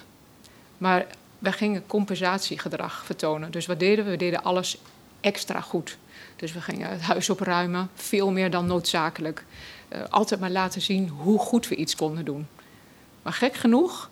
Maar 0.78 1.06
wij 1.44 1.52
gingen 1.52 1.86
compensatiegedrag 1.86 3.04
vertonen. 3.04 3.50
Dus 3.50 3.66
wat 3.66 3.78
deden 3.78 4.04
we? 4.04 4.10
We 4.10 4.16
deden 4.16 4.42
alles 4.42 4.78
extra 5.20 5.60
goed. 5.60 5.98
Dus 6.36 6.52
we 6.52 6.60
gingen 6.60 6.90
het 6.90 7.00
huis 7.00 7.30
opruimen, 7.30 7.90
veel 7.94 8.30
meer 8.30 8.50
dan 8.50 8.66
noodzakelijk. 8.66 9.44
Uh, 9.88 9.98
altijd 10.10 10.40
maar 10.40 10.50
laten 10.50 10.80
zien 10.80 11.08
hoe 11.08 11.38
goed 11.38 11.68
we 11.68 11.74
iets 11.74 11.96
konden 11.96 12.24
doen. 12.24 12.46
Maar 13.22 13.32
gek 13.32 13.54
genoeg 13.54 14.10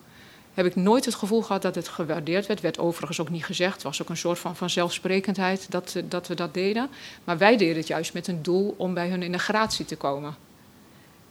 heb 0.53 0.65
ik 0.65 0.75
nooit 0.75 1.05
het 1.05 1.15
gevoel 1.15 1.41
gehad 1.41 1.61
dat 1.61 1.75
het 1.75 1.87
gewaardeerd 1.87 2.45
werd. 2.47 2.61
Werd 2.61 2.79
overigens 2.79 3.19
ook 3.21 3.29
niet 3.29 3.45
gezegd. 3.45 3.73
Het 3.73 3.83
was 3.83 4.01
ook 4.01 4.09
een 4.09 4.17
soort 4.17 4.39
van 4.39 4.55
vanzelfsprekendheid 4.55 5.71
dat, 5.71 5.95
dat 6.05 6.27
we 6.27 6.35
dat 6.35 6.53
deden. 6.53 6.89
Maar 7.23 7.37
wij 7.37 7.57
deden 7.57 7.77
het 7.77 7.87
juist 7.87 8.13
met 8.13 8.27
een 8.27 8.43
doel 8.43 8.75
om 8.77 8.93
bij 8.93 9.09
hun 9.09 9.23
in 9.23 9.31
de 9.31 9.39
gratie 9.39 9.85
te 9.85 9.95
komen. 9.95 10.35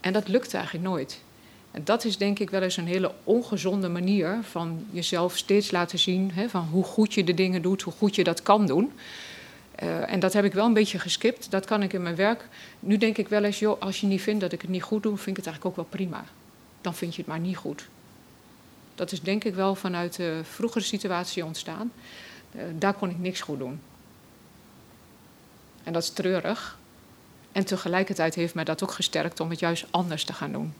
En 0.00 0.12
dat 0.12 0.28
lukte 0.28 0.56
eigenlijk 0.56 0.86
nooit. 0.86 1.20
En 1.72 1.84
dat 1.84 2.04
is 2.04 2.16
denk 2.16 2.38
ik 2.38 2.50
wel 2.50 2.62
eens 2.62 2.76
een 2.76 2.86
hele 2.86 3.12
ongezonde 3.24 3.88
manier 3.88 4.38
van 4.42 4.86
jezelf 4.90 5.36
steeds 5.36 5.70
laten 5.70 5.98
zien 5.98 6.30
hè, 6.32 6.48
van 6.48 6.68
hoe 6.70 6.84
goed 6.84 7.14
je 7.14 7.24
de 7.24 7.34
dingen 7.34 7.62
doet, 7.62 7.82
hoe 7.82 7.92
goed 7.92 8.14
je 8.14 8.24
dat 8.24 8.42
kan 8.42 8.66
doen. 8.66 8.92
Uh, 9.82 10.12
en 10.12 10.20
dat 10.20 10.32
heb 10.32 10.44
ik 10.44 10.52
wel 10.52 10.66
een 10.66 10.72
beetje 10.72 10.98
geskipt. 10.98 11.50
Dat 11.50 11.64
kan 11.64 11.82
ik 11.82 11.92
in 11.92 12.02
mijn 12.02 12.16
werk. 12.16 12.48
Nu 12.80 12.96
denk 12.96 13.16
ik 13.18 13.28
wel 13.28 13.44
eens, 13.44 13.58
joh, 13.58 13.80
als 13.80 14.00
je 14.00 14.06
niet 14.06 14.20
vindt 14.20 14.40
dat 14.40 14.52
ik 14.52 14.60
het 14.60 14.70
niet 14.70 14.82
goed 14.82 15.02
doe, 15.02 15.16
vind 15.16 15.28
ik 15.28 15.36
het 15.36 15.46
eigenlijk 15.46 15.78
ook 15.78 15.84
wel 15.84 15.98
prima. 15.98 16.24
Dan 16.80 16.94
vind 16.94 17.14
je 17.14 17.20
het 17.20 17.30
maar 17.30 17.40
niet 17.40 17.56
goed. 17.56 17.88
Dat 18.94 19.12
is 19.12 19.20
denk 19.20 19.44
ik 19.44 19.54
wel 19.54 19.74
vanuit 19.74 20.16
de 20.16 20.40
vroegere 20.42 20.84
situatie 20.84 21.44
ontstaan. 21.44 21.92
Uh, 22.56 22.62
daar 22.78 22.94
kon 22.94 23.10
ik 23.10 23.18
niks 23.18 23.40
goed 23.40 23.58
doen. 23.58 23.80
En 25.84 25.92
dat 25.92 26.02
is 26.02 26.10
treurig. 26.10 26.78
En 27.52 27.64
tegelijkertijd 27.64 28.34
heeft 28.34 28.54
mij 28.54 28.64
dat 28.64 28.82
ook 28.82 28.92
gesterkt 28.92 29.40
om 29.40 29.50
het 29.50 29.58
juist 29.58 29.86
anders 29.90 30.24
te 30.24 30.32
gaan 30.32 30.52
doen. 30.52 30.72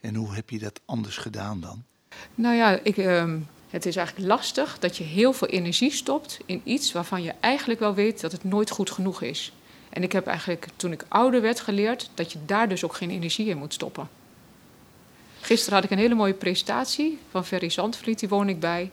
En 0.00 0.14
hoe 0.14 0.34
heb 0.34 0.50
je 0.50 0.58
dat 0.58 0.80
anders 0.84 1.16
gedaan 1.16 1.60
dan? 1.60 1.82
Nou 2.34 2.54
ja, 2.54 2.80
ik, 2.82 2.96
uh, 2.96 3.34
het 3.70 3.86
is 3.86 3.96
eigenlijk 3.96 4.28
lastig 4.28 4.78
dat 4.78 4.96
je 4.96 5.04
heel 5.04 5.32
veel 5.32 5.48
energie 5.48 5.92
stopt 5.92 6.38
in 6.46 6.60
iets 6.64 6.92
waarvan 6.92 7.22
je 7.22 7.34
eigenlijk 7.40 7.80
wel 7.80 7.94
weet 7.94 8.20
dat 8.20 8.32
het 8.32 8.44
nooit 8.44 8.70
goed 8.70 8.90
genoeg 8.90 9.22
is. 9.22 9.52
En 9.90 10.02
ik 10.02 10.12
heb 10.12 10.26
eigenlijk 10.26 10.66
toen 10.76 10.92
ik 10.92 11.04
ouder 11.08 11.40
werd 11.40 11.60
geleerd 11.60 12.10
dat 12.14 12.32
je 12.32 12.38
daar 12.46 12.68
dus 12.68 12.84
ook 12.84 12.94
geen 12.94 13.10
energie 13.10 13.46
in 13.46 13.58
moet 13.58 13.74
stoppen. 13.74 14.08
Gisteren 15.40 15.74
had 15.74 15.84
ik 15.84 15.90
een 15.90 15.98
hele 15.98 16.14
mooie 16.14 16.34
presentatie 16.34 17.18
van 17.30 17.44
Ferry 17.44 17.68
Zandvliet, 17.68 18.18
die 18.18 18.28
woon 18.28 18.48
ik 18.48 18.60
bij. 18.60 18.90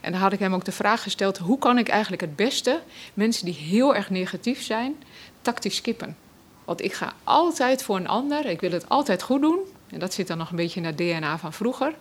En 0.00 0.12
dan 0.12 0.20
had 0.20 0.32
ik 0.32 0.38
hem 0.38 0.54
ook 0.54 0.64
de 0.64 0.72
vraag 0.72 1.02
gesteld: 1.02 1.38
hoe 1.38 1.58
kan 1.58 1.78
ik 1.78 1.88
eigenlijk 1.88 2.22
het 2.22 2.36
beste 2.36 2.80
mensen 3.14 3.44
die 3.44 3.54
heel 3.54 3.94
erg 3.94 4.10
negatief 4.10 4.62
zijn, 4.62 4.94
tactisch 5.42 5.76
skippen? 5.76 6.16
Want 6.64 6.84
ik 6.84 6.92
ga 6.92 7.12
altijd 7.24 7.82
voor 7.82 7.96
een 7.96 8.08
ander, 8.08 8.46
ik 8.46 8.60
wil 8.60 8.72
het 8.72 8.88
altijd 8.88 9.22
goed 9.22 9.40
doen. 9.40 9.58
En 9.94 10.00
dat 10.00 10.14
zit 10.14 10.26
dan 10.26 10.38
nog 10.38 10.50
een 10.50 10.56
beetje 10.56 10.80
in 10.80 10.86
het 10.86 10.98
DNA 10.98 11.38
van 11.38 11.52
vroeger. 11.52 11.94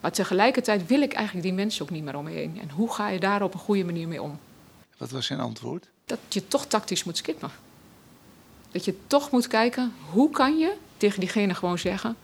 Maar 0.00 0.12
tegelijkertijd 0.12 0.86
wil 0.86 1.02
ik 1.02 1.12
eigenlijk 1.12 1.46
die 1.46 1.54
mensen 1.54 1.82
ook 1.82 1.90
niet 1.90 2.04
meer 2.04 2.16
om 2.16 2.24
me 2.24 2.30
heen. 2.30 2.58
En 2.60 2.70
hoe 2.70 2.92
ga 2.92 3.08
je 3.08 3.20
daar 3.20 3.42
op 3.42 3.54
een 3.54 3.60
goede 3.60 3.84
manier 3.84 4.08
mee 4.08 4.22
om? 4.22 4.38
Wat 4.96 5.10
was 5.10 5.26
zijn 5.26 5.40
antwoord? 5.40 5.88
Dat 6.04 6.18
je 6.28 6.48
toch 6.48 6.66
tactisch 6.66 7.04
moet 7.04 7.16
skippen. 7.16 7.50
Dat 8.70 8.84
je 8.84 8.94
toch 9.06 9.30
moet 9.30 9.46
kijken, 9.46 9.92
hoe 10.10 10.30
kan 10.30 10.58
je 10.58 10.72
tegen 10.96 11.20
diegene 11.20 11.54
gewoon 11.54 11.78
zeggen... 11.78 12.16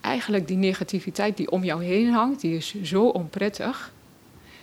eigenlijk 0.00 0.48
die 0.48 0.56
negativiteit 0.56 1.36
die 1.36 1.50
om 1.50 1.64
jou 1.64 1.84
heen 1.84 2.12
hangt, 2.12 2.40
die 2.40 2.56
is 2.56 2.82
zo 2.82 3.04
onprettig. 3.04 3.92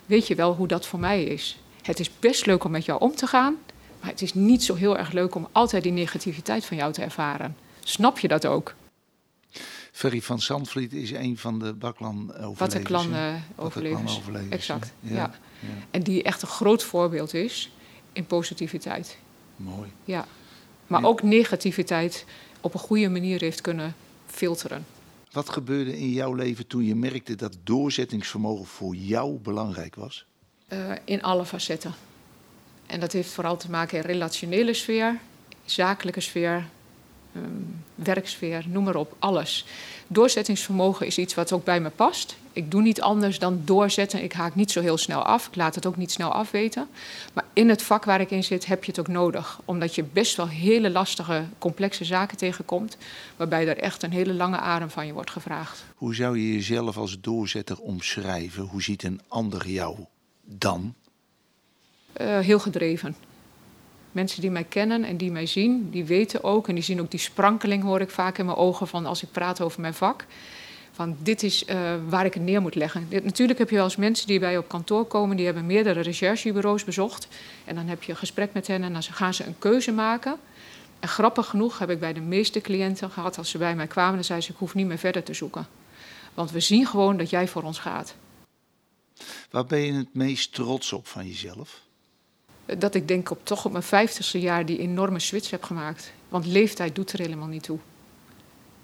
Weet 0.06 0.28
je 0.28 0.36
wel 0.36 0.56
hoe 0.56 0.68
dat 0.68 0.86
voor 0.86 1.00
mij 1.00 1.24
is? 1.24 1.60
Het 1.82 2.00
is 2.00 2.20
best 2.20 2.46
leuk 2.46 2.64
om 2.64 2.72
met 2.72 2.86
jou 2.86 3.00
om 3.00 3.16
te 3.16 3.28
gaan... 3.28 3.58
maar 4.00 4.10
het 4.10 4.22
is 4.22 4.34
niet 4.34 4.64
zo 4.64 4.76
heel 4.76 4.98
erg 4.98 5.12
leuk 5.12 5.36
om 5.36 5.48
altijd 5.52 5.84
die 5.84 5.92
negativiteit 5.92 6.66
van 6.66 6.78
jou 6.78 6.94
te 6.94 7.02
ervaren. 7.02 7.58
Snap 7.84 8.20
je 8.20 8.28
dat 8.28 8.46
ook? 8.46 8.74
Ferry 9.96 10.22
van 10.22 10.42
Zandvliet 10.42 10.94
is 10.94 11.12
een 11.12 11.38
van 11.38 11.60
de 11.60 11.78
de 11.78 12.82
klan-overlevers. 12.82 14.22
exact, 14.50 14.94
ja. 15.00 15.16
ja. 15.16 15.34
En 15.92 16.02
die 16.02 16.24
echt 16.24 16.42
een 16.42 16.48
groot 16.48 16.84
voorbeeld 16.84 17.34
is 17.34 17.72
in 18.14 18.26
positiviteit. 18.26 19.18
Mooi. 19.56 19.90
Ja. 20.04 20.26
Maar 20.88 21.04
ook 21.04 21.24
negativiteit 21.24 22.26
op 22.62 22.74
een 22.74 22.80
goede 22.80 23.10
manier 23.10 23.40
heeft 23.40 23.62
kunnen 23.62 23.96
filteren. 24.26 24.86
Wat 25.32 25.50
gebeurde 25.50 25.98
in 26.00 26.10
jouw 26.10 26.34
leven 26.34 26.68
toen 26.68 26.84
je 26.84 26.96
merkte 26.96 27.36
dat 27.36 27.58
doorzettingsvermogen 27.64 28.66
voor 28.66 28.96
jou 28.96 29.40
belangrijk 29.40 29.96
was? 29.96 30.26
Uh, 30.70 30.92
in 31.06 31.22
alle 31.22 31.46
facetten. 31.46 31.94
En 32.86 33.00
dat 33.00 33.12
heeft 33.12 33.32
vooral 33.32 33.58
te 33.58 33.70
maken 33.70 33.98
in 33.98 34.04
relationele 34.04 34.74
sfeer, 34.74 35.20
zakelijke 35.66 36.22
sfeer, 36.22 36.70
werksfeer, 37.96 38.64
noem 38.68 38.84
maar 38.84 38.96
op, 38.96 39.16
alles. 39.20 39.66
Doorzettingsvermogen 40.08 41.06
is 41.06 41.18
iets 41.18 41.34
wat 41.34 41.52
ook 41.52 41.64
bij 41.64 41.82
me 41.82 41.90
past. 41.90 42.36
Ik 42.54 42.72
doe 42.72 42.82
niet 42.82 43.02
anders 43.02 43.40
dan 43.40 43.62
doorzetten. 43.66 44.24
Ik 44.24 44.34
haak 44.34 44.56
niet 44.56 44.72
zo 44.72 44.82
heel 44.82 44.98
snel 44.98 45.24
af. 45.24 45.48
Ik 45.48 45.56
laat 45.56 45.76
het 45.76 45.86
ook 45.86 45.98
niet 45.98 46.12
snel 46.12 46.32
afweten. 46.32 46.88
Maar 47.34 47.44
in 47.54 47.70
het 47.70 47.82
vak 47.82 48.06
waar 48.06 48.22
ik 48.22 48.32
in 48.32 48.44
zit 48.44 48.66
heb 48.66 48.84
je 48.84 48.92
het 48.92 49.00
ook 49.00 49.08
nodig. 49.08 49.60
Omdat 49.66 49.96
je 49.96 50.04
best 50.04 50.36
wel 50.36 50.48
hele 50.48 50.90
lastige, 50.90 51.46
complexe 51.58 52.06
zaken 52.06 52.38
tegenkomt. 52.38 52.98
Waarbij 53.36 53.68
er 53.68 53.78
echt 53.78 54.04
een 54.04 54.12
hele 54.12 54.34
lange 54.34 54.58
adem 54.58 54.90
van 54.90 55.06
je 55.06 55.14
wordt 55.14 55.32
gevraagd. 55.32 55.86
Hoe 55.96 56.16
zou 56.16 56.40
je 56.40 56.54
jezelf 56.54 56.98
als 56.98 57.22
doorzetter 57.22 57.80
omschrijven? 57.80 58.64
Hoe 58.64 58.82
ziet 58.82 59.04
een 59.04 59.22
ander 59.28 59.68
jou 59.70 59.98
dan? 60.44 60.94
Uh, 62.22 62.40
heel 62.40 62.60
gedreven. 62.60 63.16
Mensen 64.16 64.42
die 64.42 64.52
mij 64.52 64.64
kennen 64.64 65.04
en 65.04 65.18
die 65.18 65.32
mij 65.32 65.46
zien, 65.46 65.90
die 65.90 66.06
weten 66.06 66.44
ook, 66.44 66.68
en 66.68 66.76
die 66.76 66.84
zien 66.84 67.02
ook 67.02 67.12
die 67.12 67.20
sprankeling, 67.20 67.84
hoor 67.84 68.02
ik 68.02 68.10
vaak 68.10 68.38
in 68.38 68.46
mijn 68.46 68.58
ogen 68.58 68.88
van 68.88 69.06
als 69.06 69.24
ik 69.24 69.32
praat 69.32 69.62
over 69.62 69.82
mijn 69.82 69.94
vak. 69.94 70.26
Van 70.92 71.18
dit 71.20 71.44
is 71.44 71.64
uh, 71.64 71.96
waar 72.08 72.26
ik 72.26 72.34
het 72.34 72.44
neer 72.44 72.62
moet 72.62 72.76
leggen. 72.76 73.08
Natuurlijk 73.24 73.60
heb 73.60 73.70
je 73.70 73.76
wel 73.76 73.84
eens 73.84 73.96
mensen 73.96 74.28
die 74.28 74.40
bij 74.40 74.52
je 74.52 74.58
op 74.58 74.68
kantoor 74.68 75.06
komen, 75.06 75.36
die 75.38 75.46
hebben 75.46 75.66
meerdere 75.66 76.00
recherchebureaus 76.00 76.84
bezocht. 76.84 77.28
En 77.66 77.76
dan 77.76 77.88
heb 77.88 78.04
je 78.04 78.12
een 78.12 78.18
gesprek 78.18 78.54
met 78.54 78.68
hen 78.68 78.84
en 78.84 78.94
dan 78.94 79.04
gaan 79.04 79.34
ze 79.34 79.46
een 79.46 79.60
keuze 79.60 79.92
maken. 79.92 80.36
En 81.00 81.08
grappig 81.08 81.46
genoeg 81.46 81.80
heb 81.80 81.90
ik 81.90 82.00
bij 82.00 82.14
de 82.14 82.22
meeste 82.22 82.62
cliënten 82.62 83.12
gehad, 83.12 83.38
als 83.38 83.50
ze 83.50 83.58
bij 83.58 83.76
mij 83.76 83.88
kwamen, 83.88 84.16
dan 84.16 84.24
zeiden 84.24 84.48
ze: 84.48 84.54
Ik 84.54 84.60
hoef 84.60 84.74
niet 84.74 84.88
meer 84.88 84.98
verder 84.98 85.24
te 85.24 85.34
zoeken. 85.34 85.68
Want 86.34 86.52
we 86.52 86.60
zien 86.60 86.86
gewoon 86.86 87.18
dat 87.18 87.30
jij 87.30 87.48
voor 87.48 87.64
ons 87.64 87.80
gaat. 87.80 88.16
Waar 89.50 89.66
ben 89.66 89.80
je 89.80 89.94
het 89.94 90.14
meest 90.14 90.54
trots 90.54 90.94
op 90.94 91.08
van 91.08 91.28
jezelf? 91.28 91.84
Dat 92.66 92.96
ik 92.96 93.08
denk 93.08 93.32
op 93.32 93.46
toch 93.46 93.66
op 93.66 93.72
mijn 93.72 93.84
vijftigste 93.84 94.40
jaar 94.40 94.66
die 94.66 94.78
enorme 94.78 95.20
switch 95.20 95.50
heb 95.50 95.64
gemaakt. 95.64 96.14
Want 96.30 96.46
leeftijd 96.46 96.96
doet 96.96 97.12
er 97.12 97.20
helemaal 97.20 97.48
niet 97.48 97.64
toe. 97.64 97.78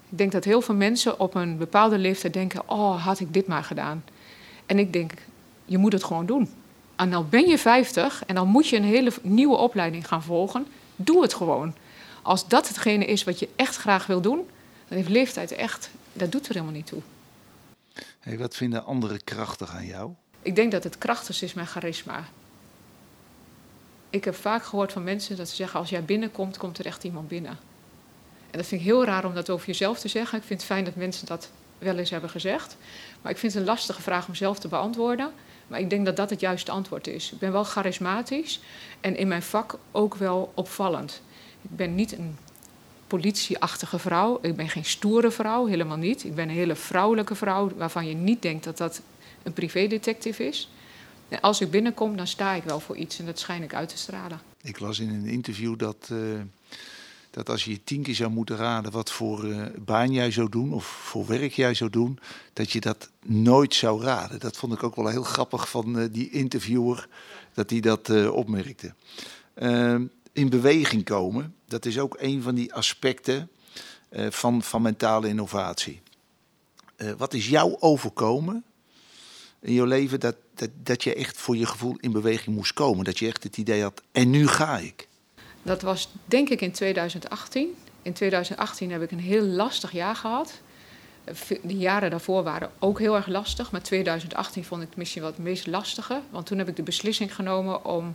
Ik 0.08 0.18
denk 0.18 0.32
dat 0.32 0.44
heel 0.44 0.60
veel 0.60 0.74
mensen 0.74 1.20
op 1.20 1.34
een 1.34 1.56
bepaalde 1.56 1.98
leeftijd 1.98 2.32
denken: 2.32 2.68
Oh, 2.68 3.04
had 3.04 3.20
ik 3.20 3.32
dit 3.32 3.46
maar 3.46 3.64
gedaan. 3.64 4.04
En 4.66 4.78
ik 4.78 4.92
denk: 4.92 5.12
Je 5.64 5.78
moet 5.78 5.92
het 5.92 6.04
gewoon 6.04 6.26
doen. 6.26 6.48
En 6.96 7.10
dan 7.10 7.28
ben 7.28 7.48
je 7.48 7.58
50 7.58 8.24
en 8.26 8.34
dan 8.34 8.48
moet 8.48 8.68
je 8.68 8.76
een 8.76 8.84
hele 8.84 9.12
nieuwe 9.22 9.56
opleiding 9.56 10.08
gaan 10.08 10.22
volgen. 10.22 10.66
Doe 10.96 11.22
het 11.22 11.34
gewoon. 11.34 11.74
Als 12.22 12.48
dat 12.48 12.68
hetgene 12.68 13.04
is 13.04 13.24
wat 13.24 13.38
je 13.38 13.48
echt 13.56 13.76
graag 13.76 14.06
wil 14.06 14.20
doen, 14.20 14.48
dan 14.88 14.96
heeft 14.96 15.08
leeftijd 15.08 15.52
echt, 15.52 15.90
dat 16.12 16.32
doet 16.32 16.46
er 16.46 16.52
helemaal 16.52 16.74
niet 16.74 16.86
toe. 16.86 17.00
Hey, 18.20 18.38
wat 18.38 18.56
vinden 18.56 18.84
anderen 18.84 19.24
krachtig 19.24 19.74
aan 19.74 19.86
jou? 19.86 20.10
Ik 20.42 20.56
denk 20.56 20.72
dat 20.72 20.84
het 20.84 20.98
krachtigste 20.98 21.44
is 21.44 21.54
mijn 21.54 21.66
charisma 21.66 22.24
ik 24.12 24.24
heb 24.24 24.34
vaak 24.34 24.64
gehoord 24.64 24.92
van 24.92 25.04
mensen 25.04 25.36
dat 25.36 25.48
ze 25.48 25.54
zeggen: 25.54 25.80
als 25.80 25.90
jij 25.90 26.04
binnenkomt, 26.04 26.56
komt 26.56 26.78
er 26.78 26.86
echt 26.86 27.04
iemand 27.04 27.28
binnen. 27.28 27.58
En 28.50 28.58
dat 28.58 28.66
vind 28.66 28.80
ik 28.80 28.86
heel 28.86 29.04
raar 29.04 29.24
om 29.24 29.34
dat 29.34 29.50
over 29.50 29.66
jezelf 29.66 29.98
te 29.98 30.08
zeggen. 30.08 30.38
Ik 30.38 30.44
vind 30.44 30.60
het 30.60 30.68
fijn 30.68 30.84
dat 30.84 30.94
mensen 30.94 31.26
dat 31.26 31.50
wel 31.78 31.98
eens 31.98 32.10
hebben 32.10 32.30
gezegd. 32.30 32.76
Maar 33.22 33.32
ik 33.32 33.38
vind 33.38 33.52
het 33.52 33.62
een 33.62 33.68
lastige 33.68 34.02
vraag 34.02 34.28
om 34.28 34.34
zelf 34.34 34.58
te 34.58 34.68
beantwoorden. 34.68 35.32
Maar 35.66 35.80
ik 35.80 35.90
denk 35.90 36.04
dat 36.04 36.16
dat 36.16 36.30
het 36.30 36.40
juiste 36.40 36.70
antwoord 36.70 37.06
is. 37.06 37.32
Ik 37.32 37.38
ben 37.38 37.52
wel 37.52 37.64
charismatisch 37.64 38.60
en 39.00 39.16
in 39.16 39.28
mijn 39.28 39.42
vak 39.42 39.78
ook 39.90 40.14
wel 40.14 40.52
opvallend. 40.54 41.22
Ik 41.62 41.76
ben 41.76 41.94
niet 41.94 42.18
een 42.18 42.38
politieachtige 43.06 43.98
vrouw. 43.98 44.38
Ik 44.42 44.56
ben 44.56 44.68
geen 44.68 44.84
stoere 44.84 45.30
vrouw, 45.30 45.66
helemaal 45.66 45.96
niet. 45.96 46.24
Ik 46.24 46.34
ben 46.34 46.48
een 46.48 46.54
hele 46.54 46.74
vrouwelijke 46.74 47.34
vrouw 47.34 47.70
waarvan 47.76 48.06
je 48.06 48.14
niet 48.14 48.42
denkt 48.42 48.64
dat 48.64 48.76
dat 48.76 49.00
een 49.42 49.52
privédetective 49.52 50.46
is. 50.46 50.68
En 51.32 51.40
als 51.40 51.60
ik 51.60 51.70
binnenkom, 51.70 52.16
dan 52.16 52.26
sta 52.26 52.52
ik 52.52 52.62
wel 52.62 52.80
voor 52.80 52.96
iets 52.96 53.18
en 53.18 53.26
dat 53.26 53.38
schijn 53.38 53.62
ik 53.62 53.74
uit 53.74 53.88
te 53.88 53.96
stralen. 53.96 54.40
Ik 54.62 54.80
las 54.80 54.98
in 54.98 55.08
een 55.08 55.26
interview 55.26 55.78
dat, 55.78 56.08
uh, 56.12 56.40
dat 57.30 57.48
als 57.48 57.64
je 57.64 57.84
tien 57.84 58.02
keer 58.02 58.14
zou 58.14 58.30
moeten 58.30 58.56
raden 58.56 58.92
wat 58.92 59.10
voor 59.10 59.44
uh, 59.44 59.66
baan 59.78 60.12
jij 60.12 60.30
zou 60.30 60.48
doen 60.48 60.72
of 60.72 60.84
voor 60.84 61.26
werk 61.26 61.52
jij 61.52 61.74
zou 61.74 61.90
doen, 61.90 62.18
dat 62.52 62.70
je 62.70 62.80
dat 62.80 63.10
nooit 63.22 63.74
zou 63.74 64.02
raden. 64.02 64.40
Dat 64.40 64.56
vond 64.56 64.72
ik 64.72 64.82
ook 64.82 64.96
wel 64.96 65.06
heel 65.06 65.22
grappig 65.22 65.68
van 65.68 65.98
uh, 65.98 66.04
die 66.10 66.30
interviewer, 66.30 67.08
dat 67.54 67.70
hij 67.70 67.80
dat 67.80 68.28
opmerkte. 68.30 68.94
Ehm, 69.54 70.04
in 70.32 70.48
beweging 70.48 71.04
komen, 71.04 71.54
dat 71.66 71.84
is 71.84 71.98
ook 71.98 72.16
een 72.18 72.42
van 72.42 72.54
die 72.54 72.74
aspecten 72.74 73.50
van, 74.28 74.62
van 74.62 74.82
mentale 74.82 75.28
innovatie. 75.28 76.00
wat 77.16 77.34
is 77.34 77.48
jou 77.48 77.76
overkomen 77.78 78.64
in 79.62 79.72
je 79.72 79.86
leven 79.86 80.20
dat, 80.20 80.36
dat, 80.54 80.70
dat 80.82 81.02
je 81.04 81.14
echt 81.14 81.36
voor 81.36 81.56
je 81.56 81.66
gevoel 81.66 81.96
in 82.00 82.12
beweging 82.12 82.56
moest 82.56 82.72
komen? 82.72 83.04
Dat 83.04 83.18
je 83.18 83.26
echt 83.26 83.42
het 83.42 83.56
idee 83.56 83.82
had, 83.82 84.02
en 84.12 84.30
nu 84.30 84.46
ga 84.48 84.78
ik? 84.78 85.08
Dat 85.62 85.82
was 85.82 86.08
denk 86.24 86.48
ik 86.48 86.60
in 86.60 86.72
2018. 86.72 87.74
In 88.02 88.12
2018 88.12 88.90
heb 88.90 89.02
ik 89.02 89.10
een 89.10 89.20
heel 89.20 89.42
lastig 89.42 89.92
jaar 89.92 90.16
gehad. 90.16 90.60
De 91.62 91.76
jaren 91.76 92.10
daarvoor 92.10 92.42
waren 92.42 92.70
ook 92.78 92.98
heel 92.98 93.16
erg 93.16 93.26
lastig, 93.26 93.70
maar 93.70 93.82
2018 93.82 94.64
vond 94.64 94.82
ik 94.82 94.96
misschien 94.96 95.22
wel 95.22 95.30
het 95.30 95.40
meest 95.40 95.66
lastige. 95.66 96.20
Want 96.30 96.46
toen 96.46 96.58
heb 96.58 96.68
ik 96.68 96.76
de 96.76 96.82
beslissing 96.82 97.34
genomen 97.34 97.84
om 97.84 98.14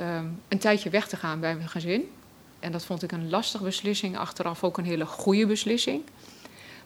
um, 0.00 0.40
een 0.48 0.58
tijdje 0.58 0.90
weg 0.90 1.08
te 1.08 1.16
gaan 1.16 1.40
bij 1.40 1.56
mijn 1.56 1.68
gezin. 1.68 2.10
En 2.58 2.72
dat 2.72 2.84
vond 2.84 3.02
ik 3.02 3.12
een 3.12 3.30
lastige 3.30 3.64
beslissing, 3.64 4.18
achteraf 4.18 4.64
ook 4.64 4.78
een 4.78 4.84
hele 4.84 5.06
goede 5.06 5.46
beslissing. 5.46 6.02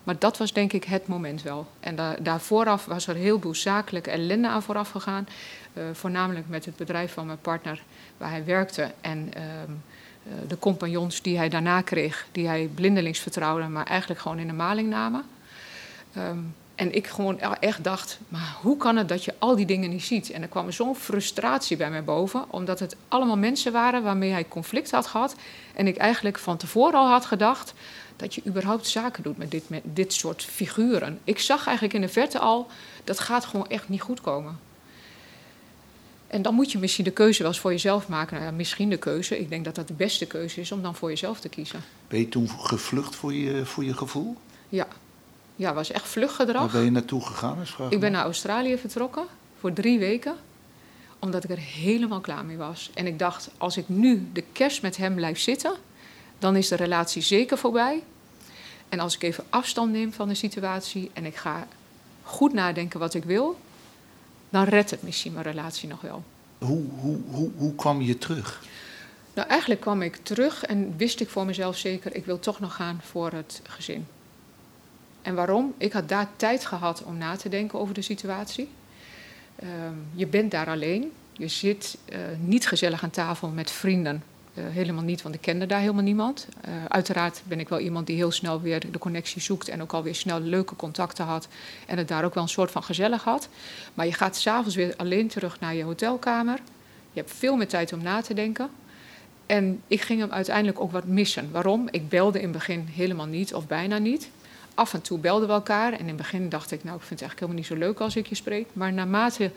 Maar 0.04 0.18
dat 0.18 0.38
was 0.38 0.52
denk 0.52 0.72
ik 0.72 0.84
het 0.84 1.06
moment 1.06 1.42
wel. 1.42 1.66
En 1.80 1.96
da 1.96 2.16
daar 2.20 2.40
vooraf 2.40 2.84
was 2.84 3.06
er 3.06 3.14
heel 3.14 3.40
veel 3.40 3.54
zakelijke 3.54 4.10
ellende 4.10 4.48
aan 4.48 4.62
vooraf 4.62 4.90
gegaan. 4.90 5.28
Uh, 5.74 5.84
voornamelijk 5.92 6.48
met 6.48 6.64
het 6.64 6.76
bedrijf 6.76 7.12
van 7.12 7.26
mijn 7.26 7.40
partner 7.40 7.82
waar 8.16 8.30
hij 8.30 8.44
werkte. 8.44 8.90
En 9.00 9.18
um, 9.18 9.82
uh, 10.26 10.32
de 10.48 10.58
compagnons 10.58 11.22
die 11.22 11.36
hij 11.36 11.48
daarna 11.48 11.80
kreeg, 11.80 12.26
die 12.32 12.46
hij 12.46 12.70
blindelings 12.74 13.18
vertrouwde, 13.18 13.68
maar 13.68 13.86
eigenlijk 13.86 14.20
gewoon 14.20 14.38
in 14.38 14.46
de 14.46 14.52
maling 14.52 14.88
namen. 14.88 15.22
Um, 16.16 16.54
en 16.74 16.94
ik 16.94 17.06
gewoon 17.06 17.40
echt 17.40 17.84
dacht, 17.84 18.18
maar 18.28 18.56
hoe 18.60 18.76
kan 18.76 18.96
het 18.96 19.08
dat 19.08 19.24
je 19.24 19.34
al 19.38 19.56
die 19.56 19.66
dingen 19.66 19.90
niet 19.90 20.02
ziet? 20.02 20.30
En 20.30 20.42
er 20.42 20.48
kwam 20.48 20.70
zo'n 20.70 20.96
frustratie 20.96 21.76
bij 21.76 21.90
mij 21.90 22.04
boven, 22.04 22.44
omdat 22.50 22.78
het 22.78 22.96
allemaal 23.08 23.36
mensen 23.36 23.72
waren 23.72 24.02
waarmee 24.02 24.30
hij 24.30 24.48
conflict 24.48 24.90
had 24.90 25.06
gehad. 25.06 25.36
En 25.74 25.86
ik 25.86 25.96
eigenlijk 25.96 26.38
van 26.38 26.56
tevoren 26.56 26.98
al 26.98 27.08
had 27.08 27.24
gedacht, 27.24 27.74
dat 28.22 28.34
je 28.34 28.42
überhaupt 28.46 28.86
zaken 28.86 29.22
doet 29.22 29.36
met 29.36 29.50
dit, 29.50 29.68
met 29.68 29.82
dit 29.84 30.12
soort 30.12 30.44
figuren. 30.44 31.18
Ik 31.24 31.38
zag 31.38 31.66
eigenlijk 31.66 31.94
in 31.94 32.00
de 32.00 32.08
verte 32.08 32.38
al, 32.38 32.66
dat 33.04 33.20
gaat 33.20 33.44
gewoon 33.44 33.68
echt 33.68 33.88
niet 33.88 34.00
goed 34.00 34.20
komen. 34.20 34.58
En 36.26 36.42
dan 36.42 36.54
moet 36.54 36.72
je 36.72 36.78
misschien 36.78 37.04
de 37.04 37.10
keuze 37.10 37.42
wel 37.42 37.50
eens 37.50 37.60
voor 37.60 37.70
jezelf 37.70 38.08
maken. 38.08 38.34
Nou 38.34 38.46
ja, 38.46 38.56
misschien 38.56 38.90
de 38.90 38.96
keuze. 38.96 39.38
Ik 39.38 39.48
denk 39.48 39.64
dat 39.64 39.74
dat 39.74 39.88
de 39.88 39.94
beste 39.94 40.26
keuze 40.26 40.60
is 40.60 40.72
om 40.72 40.82
dan 40.82 40.94
voor 40.94 41.08
jezelf 41.08 41.40
te 41.40 41.48
kiezen. 41.48 41.80
Ben 42.08 42.18
je 42.18 42.28
toen 42.28 42.48
gevlucht 42.48 43.14
voor 43.14 43.34
je, 43.34 43.66
voor 43.66 43.84
je 43.84 43.94
gevoel? 43.94 44.36
Ja. 44.68 44.86
Ja, 45.56 45.74
was 45.74 45.90
echt 45.90 46.08
vluchtgedrag. 46.08 46.62
Waar 46.62 46.70
ben 46.70 46.84
je 46.84 46.90
naartoe 46.90 47.26
gegaan? 47.26 47.58
Ik 47.88 48.00
ben 48.00 48.12
naar 48.12 48.24
Australië 48.24 48.78
vertrokken 48.78 49.24
voor 49.58 49.72
drie 49.72 49.98
weken. 49.98 50.34
Omdat 51.18 51.44
ik 51.44 51.50
er 51.50 51.58
helemaal 51.58 52.20
klaar 52.20 52.44
mee 52.44 52.56
was. 52.56 52.90
En 52.94 53.06
ik 53.06 53.18
dacht, 53.18 53.50
als 53.58 53.76
ik 53.76 53.88
nu 53.88 54.28
de 54.32 54.44
kerst 54.52 54.82
met 54.82 54.96
hem 54.96 55.14
blijf 55.14 55.38
zitten 55.38 55.72
dan 56.42 56.56
is 56.56 56.68
de 56.68 56.76
relatie 56.76 57.22
zeker 57.22 57.58
voorbij. 57.58 58.02
En 58.92 59.00
als 59.00 59.14
ik 59.14 59.22
even 59.22 59.44
afstand 59.48 59.92
neem 59.92 60.12
van 60.12 60.28
de 60.28 60.34
situatie 60.34 61.10
en 61.12 61.24
ik 61.24 61.36
ga 61.36 61.66
goed 62.22 62.52
nadenken 62.52 63.00
wat 63.00 63.14
ik 63.14 63.24
wil, 63.24 63.60
dan 64.50 64.64
redt 64.64 64.90
het 64.90 65.02
misschien 65.02 65.32
mijn 65.32 65.44
relatie 65.44 65.88
nog 65.88 66.00
wel. 66.00 66.24
Hoe, 66.58 66.82
hoe, 66.98 67.18
hoe, 67.30 67.50
hoe 67.56 67.74
kwam 67.74 68.02
je 68.02 68.18
terug? 68.18 68.62
Nou, 69.34 69.48
eigenlijk 69.48 69.80
kwam 69.80 70.02
ik 70.02 70.16
terug 70.16 70.64
en 70.64 70.96
wist 70.96 71.20
ik 71.20 71.28
voor 71.28 71.46
mezelf 71.46 71.76
zeker, 71.76 72.14
ik 72.14 72.24
wil 72.24 72.38
toch 72.38 72.60
nog 72.60 72.74
gaan 72.74 73.00
voor 73.02 73.32
het 73.32 73.60
gezin. 73.62 74.06
En 75.22 75.34
waarom? 75.34 75.74
Ik 75.76 75.92
had 75.92 76.08
daar 76.08 76.28
tijd 76.36 76.66
gehad 76.66 77.02
om 77.02 77.18
na 77.18 77.36
te 77.36 77.48
denken 77.48 77.78
over 77.78 77.94
de 77.94 78.02
situatie. 78.02 78.68
Ehm, 79.56 79.94
je 80.14 80.26
bent 80.26 80.50
daar 80.50 80.68
alleen. 80.68 81.12
Je 81.32 81.48
zit 81.48 81.98
uh, 82.08 82.18
niet 82.40 82.66
gezellig 82.66 83.02
aan 83.02 83.10
tafel 83.10 83.48
met 83.48 83.70
vrienden. 83.70 84.22
Uh, 84.54 84.64
helemaal 84.68 85.02
niet, 85.02 85.22
want 85.22 85.34
ik 85.34 85.40
kende 85.40 85.66
daar 85.66 85.80
helemaal 85.80 86.02
niemand. 86.02 86.46
Uh, 86.68 86.84
uiteraard 86.88 87.42
ben 87.44 87.60
ik 87.60 87.68
wel 87.68 87.78
iemand 87.78 88.06
die 88.06 88.16
heel 88.16 88.30
snel 88.30 88.60
weer 88.60 88.90
de 88.92 88.98
connectie 88.98 89.40
zoekt 89.40 89.68
en 89.68 89.82
ook 89.82 89.92
alweer 89.92 90.14
snel 90.14 90.40
leuke 90.40 90.76
contacten 90.76 91.24
had. 91.24 91.48
En 91.86 91.98
het 91.98 92.08
daar 92.08 92.24
ook 92.24 92.34
wel 92.34 92.42
een 92.42 92.48
soort 92.48 92.70
van 92.70 92.82
gezellig 92.82 93.24
had. 93.24 93.48
Maar 93.94 94.06
je 94.06 94.12
gaat 94.12 94.36
s'avonds 94.36 94.74
weer 94.74 94.94
alleen 94.96 95.28
terug 95.28 95.60
naar 95.60 95.74
je 95.74 95.82
hotelkamer. 95.82 96.58
Je 97.12 97.20
hebt 97.20 97.32
veel 97.32 97.56
meer 97.56 97.68
tijd 97.68 97.92
om 97.92 98.02
na 98.02 98.20
te 98.20 98.34
denken. 98.34 98.70
En 99.46 99.82
ik 99.86 100.00
ging 100.00 100.20
hem 100.20 100.30
uiteindelijk 100.30 100.80
ook 100.80 100.92
wat 100.92 101.04
missen. 101.04 101.50
Waarom? 101.50 101.88
Ik 101.90 102.08
belde 102.08 102.38
in 102.38 102.44
het 102.44 102.52
begin 102.52 102.88
helemaal 102.90 103.26
niet 103.26 103.54
of 103.54 103.66
bijna 103.66 103.98
niet. 103.98 104.28
Af 104.74 104.94
en 104.94 105.02
toe 105.02 105.18
belden 105.18 105.48
we 105.48 105.54
elkaar. 105.54 105.92
En 105.92 105.98
in 105.98 106.06
het 106.06 106.16
begin 106.16 106.48
dacht 106.48 106.70
ik, 106.70 106.84
nou, 106.84 106.96
ik 106.96 107.02
vind 107.02 107.20
het 107.20 107.28
eigenlijk 107.28 107.40
helemaal 107.40 107.58
niet 107.58 107.80
zo 107.80 107.86
leuk 107.86 108.00
als 108.00 108.16
ik 108.16 108.26
je 108.26 108.34
spreek. 108.34 108.66
Maar 108.72 108.92
naarmate 108.92 109.50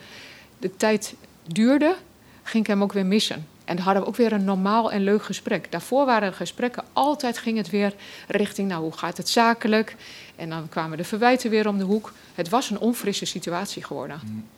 de 0.58 0.76
tijd 0.76 1.14
duurde, 1.46 1.96
ging 2.42 2.64
ik 2.64 2.70
hem 2.70 2.82
ook 2.82 2.92
weer 2.92 3.06
missen. 3.06 3.46
En 3.66 3.76
dan 3.76 3.84
hadden 3.84 4.02
we 4.02 4.08
ook 4.08 4.16
weer 4.16 4.32
een 4.32 4.44
normaal 4.44 4.92
en 4.92 5.04
leuk 5.04 5.24
gesprek. 5.24 5.72
Daarvoor 5.72 6.06
waren 6.06 6.30
de 6.30 6.36
gesprekken 6.36 6.84
altijd 6.92 7.38
ging 7.38 7.56
het 7.56 7.70
weer 7.70 7.94
richting, 8.28 8.68
nou, 8.68 8.82
hoe 8.82 8.92
gaat 8.92 9.16
het 9.16 9.28
zakelijk? 9.28 9.96
En 10.36 10.48
dan 10.48 10.68
kwamen 10.68 10.98
de 10.98 11.04
verwijten 11.04 11.50
weer 11.50 11.68
om 11.68 11.78
de 11.78 11.84
hoek. 11.84 12.12
Het 12.34 12.48
was 12.48 12.70
een 12.70 12.78
onfrisse 12.78 13.24
situatie 13.24 13.84
geworden. 13.84 14.18
Hmm. 14.18 14.48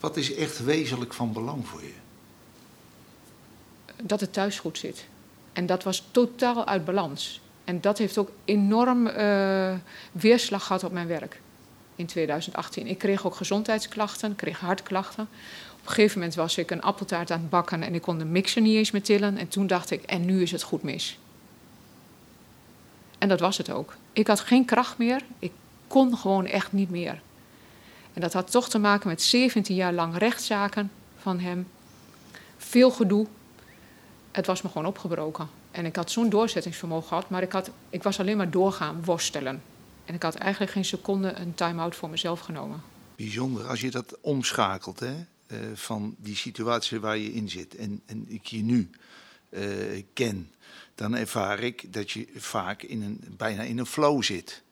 Wat 0.00 0.16
is 0.16 0.34
echt 0.34 0.64
wezenlijk 0.64 1.14
van 1.14 1.32
belang 1.32 1.66
voor 1.66 1.82
je? 1.82 1.92
Dat 4.02 4.20
het 4.20 4.32
thuis 4.32 4.58
goed 4.58 4.78
zit. 4.78 5.06
En 5.52 5.66
dat 5.66 5.82
was 5.82 6.04
totaal 6.10 6.66
uit 6.66 6.84
balans. 6.84 7.40
En 7.64 7.80
dat 7.80 7.98
heeft 7.98 8.18
ook 8.18 8.30
enorm 8.44 9.06
uh, 9.06 9.74
weerslag 10.12 10.66
gehad 10.66 10.84
op 10.84 10.92
mijn 10.92 11.06
werk 11.06 11.40
in 11.96 12.06
2018. 12.06 12.86
Ik 12.86 12.98
kreeg 12.98 13.26
ook 13.26 13.34
gezondheidsklachten, 13.34 14.36
kreeg 14.36 14.60
hartklachten. 14.60 15.28
Op 15.86 15.92
een 15.92 15.98
gegeven 15.98 16.18
moment 16.18 16.36
was 16.36 16.58
ik 16.58 16.70
een 16.70 16.82
appeltaart 16.82 17.30
aan 17.30 17.40
het 17.40 17.50
bakken 17.50 17.82
en 17.82 17.94
ik 17.94 18.02
kon 18.02 18.18
de 18.18 18.24
mixer 18.24 18.62
niet 18.62 18.76
eens 18.76 18.90
meer 18.90 19.02
tillen. 19.02 19.36
En 19.36 19.48
toen 19.48 19.66
dacht 19.66 19.90
ik, 19.90 20.02
en 20.02 20.24
nu 20.24 20.42
is 20.42 20.50
het 20.50 20.62
goed 20.62 20.82
mis. 20.82 21.18
En 23.18 23.28
dat 23.28 23.40
was 23.40 23.56
het 23.56 23.70
ook. 23.70 23.94
Ik 24.12 24.26
had 24.26 24.40
geen 24.40 24.64
kracht 24.64 24.98
meer. 24.98 25.20
Ik 25.38 25.52
kon 25.86 26.16
gewoon 26.16 26.46
echt 26.46 26.72
niet 26.72 26.90
meer. 26.90 27.20
En 28.12 28.20
dat 28.20 28.32
had 28.32 28.50
toch 28.50 28.68
te 28.68 28.78
maken 28.78 29.08
met 29.08 29.22
17 29.22 29.76
jaar 29.76 29.92
lang 29.92 30.16
rechtszaken 30.16 30.90
van 31.18 31.38
hem. 31.38 31.68
Veel 32.56 32.90
gedoe. 32.90 33.26
Het 34.32 34.46
was 34.46 34.62
me 34.62 34.68
gewoon 34.68 34.86
opgebroken. 34.86 35.48
En 35.70 35.86
ik 35.86 35.96
had 35.96 36.10
zo'n 36.10 36.28
doorzettingsvermogen 36.28 37.08
gehad, 37.08 37.30
maar 37.30 37.42
ik, 37.42 37.52
had, 37.52 37.70
ik 37.88 38.02
was 38.02 38.20
alleen 38.20 38.36
maar 38.36 38.50
doorgaan 38.50 39.04
worstelen. 39.04 39.62
En 40.04 40.14
ik 40.14 40.22
had 40.22 40.34
eigenlijk 40.34 40.72
geen 40.72 40.84
seconde 40.84 41.32
een 41.32 41.54
time-out 41.54 41.96
voor 41.96 42.10
mezelf 42.10 42.40
genomen. 42.40 42.82
Bijzonder, 43.16 43.66
als 43.66 43.80
je 43.80 43.90
dat 43.90 44.16
omschakelt 44.20 45.00
hè, 45.00 45.14
uh, 45.46 45.58
van 45.74 46.14
die 46.18 46.36
situatie 46.36 47.00
waar 47.00 47.18
je 47.18 47.32
in 47.32 47.48
zit 47.48 47.76
en, 47.76 48.02
en 48.06 48.24
ik 48.28 48.46
je 48.46 48.62
nu 48.62 48.90
uh, 49.50 50.02
ken, 50.12 50.50
dan 50.94 51.16
ervaar 51.16 51.60
ik 51.60 51.92
dat 51.92 52.10
je 52.10 52.26
vaak 52.34 52.82
in 52.82 53.02
een, 53.02 53.20
bijna 53.36 53.62
in 53.62 53.78
een 53.78 53.86
flow 53.86 54.22
zit. 54.22 54.62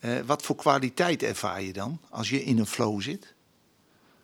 Uh, 0.00 0.20
wat 0.26 0.42
voor 0.42 0.56
kwaliteit 0.56 1.22
ervaar 1.22 1.62
je 1.62 1.72
dan 1.72 1.98
als 2.10 2.30
je 2.30 2.44
in 2.44 2.58
een 2.58 2.66
flow 2.66 3.00
zit? 3.00 3.32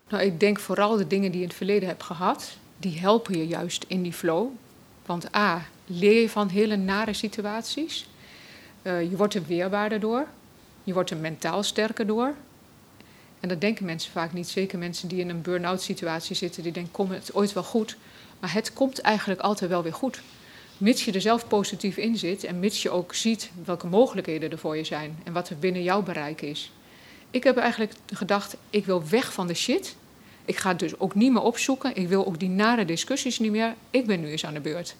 Nou, 0.09 0.23
ik 0.23 0.39
denk 0.39 0.59
vooral 0.59 0.97
de 0.97 1.07
dingen 1.07 1.31
die 1.31 1.37
je 1.37 1.43
in 1.43 1.49
het 1.49 1.57
verleden 1.57 1.87
hebt 1.87 2.03
gehad, 2.03 2.57
die 2.77 2.99
helpen 2.99 3.37
je 3.37 3.47
juist 3.47 3.85
in 3.87 4.01
die 4.01 4.13
flow. 4.13 4.49
Want 5.05 5.35
A, 5.35 5.65
leer 5.85 6.21
je 6.21 6.29
van 6.29 6.47
hele 6.47 6.75
nare 6.75 7.13
situaties. 7.13 8.09
Je 8.83 9.13
wordt 9.15 9.33
er 9.33 9.45
weerbaarder 9.45 9.99
door. 9.99 10.27
Je 10.83 10.93
wordt 10.93 11.09
er 11.09 11.17
mentaal 11.17 11.63
sterker 11.63 12.07
door. 12.07 12.35
En 13.41 13.49
dat 13.49 13.61
denken 13.61 13.85
mensen 13.85 14.11
vaak 14.11 14.33
niet. 14.33 14.49
Zeker 14.49 14.79
mensen 14.79 15.07
die 15.07 15.19
in 15.19 15.29
een 15.29 15.41
burn-out 15.41 15.81
situatie 15.81 16.35
zitten, 16.35 16.63
die 16.63 16.71
denken, 16.71 16.91
komt 16.91 17.09
het 17.09 17.33
ooit 17.33 17.53
wel 17.53 17.63
goed? 17.63 17.97
Maar 18.39 18.53
het 18.53 18.73
komt 18.73 18.99
eigenlijk 18.99 19.39
altijd 19.39 19.69
wel 19.69 19.83
weer 19.83 19.93
goed. 19.93 20.21
Mits 20.77 21.05
je 21.05 21.11
er 21.11 21.21
zelf 21.21 21.47
positief 21.47 21.97
in 21.97 22.17
zit 22.17 22.43
en 22.43 22.59
mits 22.59 22.81
je 22.81 22.89
ook 22.89 23.13
ziet 23.13 23.51
welke 23.65 23.87
mogelijkheden 23.87 24.51
er 24.51 24.57
voor 24.57 24.77
je 24.77 24.83
zijn 24.83 25.19
en 25.23 25.33
wat 25.33 25.49
er 25.49 25.57
binnen 25.59 25.83
jouw 25.83 26.01
bereik 26.01 26.41
is. 26.41 26.71
Ik 27.31 27.43
heb 27.43 27.57
eigenlijk 27.57 27.93
gedacht, 28.13 28.57
ik 28.69 28.85
wil 28.85 29.07
weg 29.09 29.33
van 29.33 29.47
de 29.47 29.53
shit. 29.53 29.95
Ik 30.45 30.57
ga 30.57 30.69
het 30.69 30.79
dus 30.79 30.99
ook 30.99 31.15
niet 31.15 31.31
meer 31.31 31.41
opzoeken. 31.41 31.95
Ik 31.95 32.07
wil 32.07 32.25
ook 32.25 32.39
die 32.39 32.49
nare 32.49 32.85
discussies 32.85 33.39
niet 33.39 33.51
meer. 33.51 33.75
Ik 33.89 34.05
ben 34.05 34.21
nu 34.21 34.29
eens 34.29 34.45
aan 34.45 34.53
de 34.53 34.59
beurt. 34.59 34.95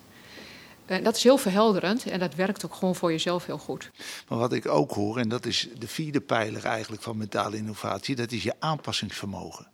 En 0.91 1.03
dat 1.03 1.15
is 1.15 1.23
heel 1.23 1.37
verhelderend 1.37 2.05
en 2.05 2.19
dat 2.19 2.35
werkt 2.35 2.65
ook 2.65 2.75
gewoon 2.75 2.95
voor 2.95 3.11
jezelf 3.11 3.45
heel 3.45 3.57
goed. 3.57 3.91
Maar 4.27 4.37
wat 4.37 4.53
ik 4.53 4.67
ook 4.67 4.91
hoor, 4.91 5.17
en 5.17 5.29
dat 5.29 5.45
is 5.45 5.67
de 5.77 5.87
vierde 5.87 6.21
pijler 6.21 6.65
eigenlijk 6.65 7.01
van 7.01 7.17
mentale 7.17 7.57
innovatie, 7.57 8.15
dat 8.15 8.31
is 8.31 8.43
je 8.43 8.53
aanpassingsvermogen. 8.59 9.67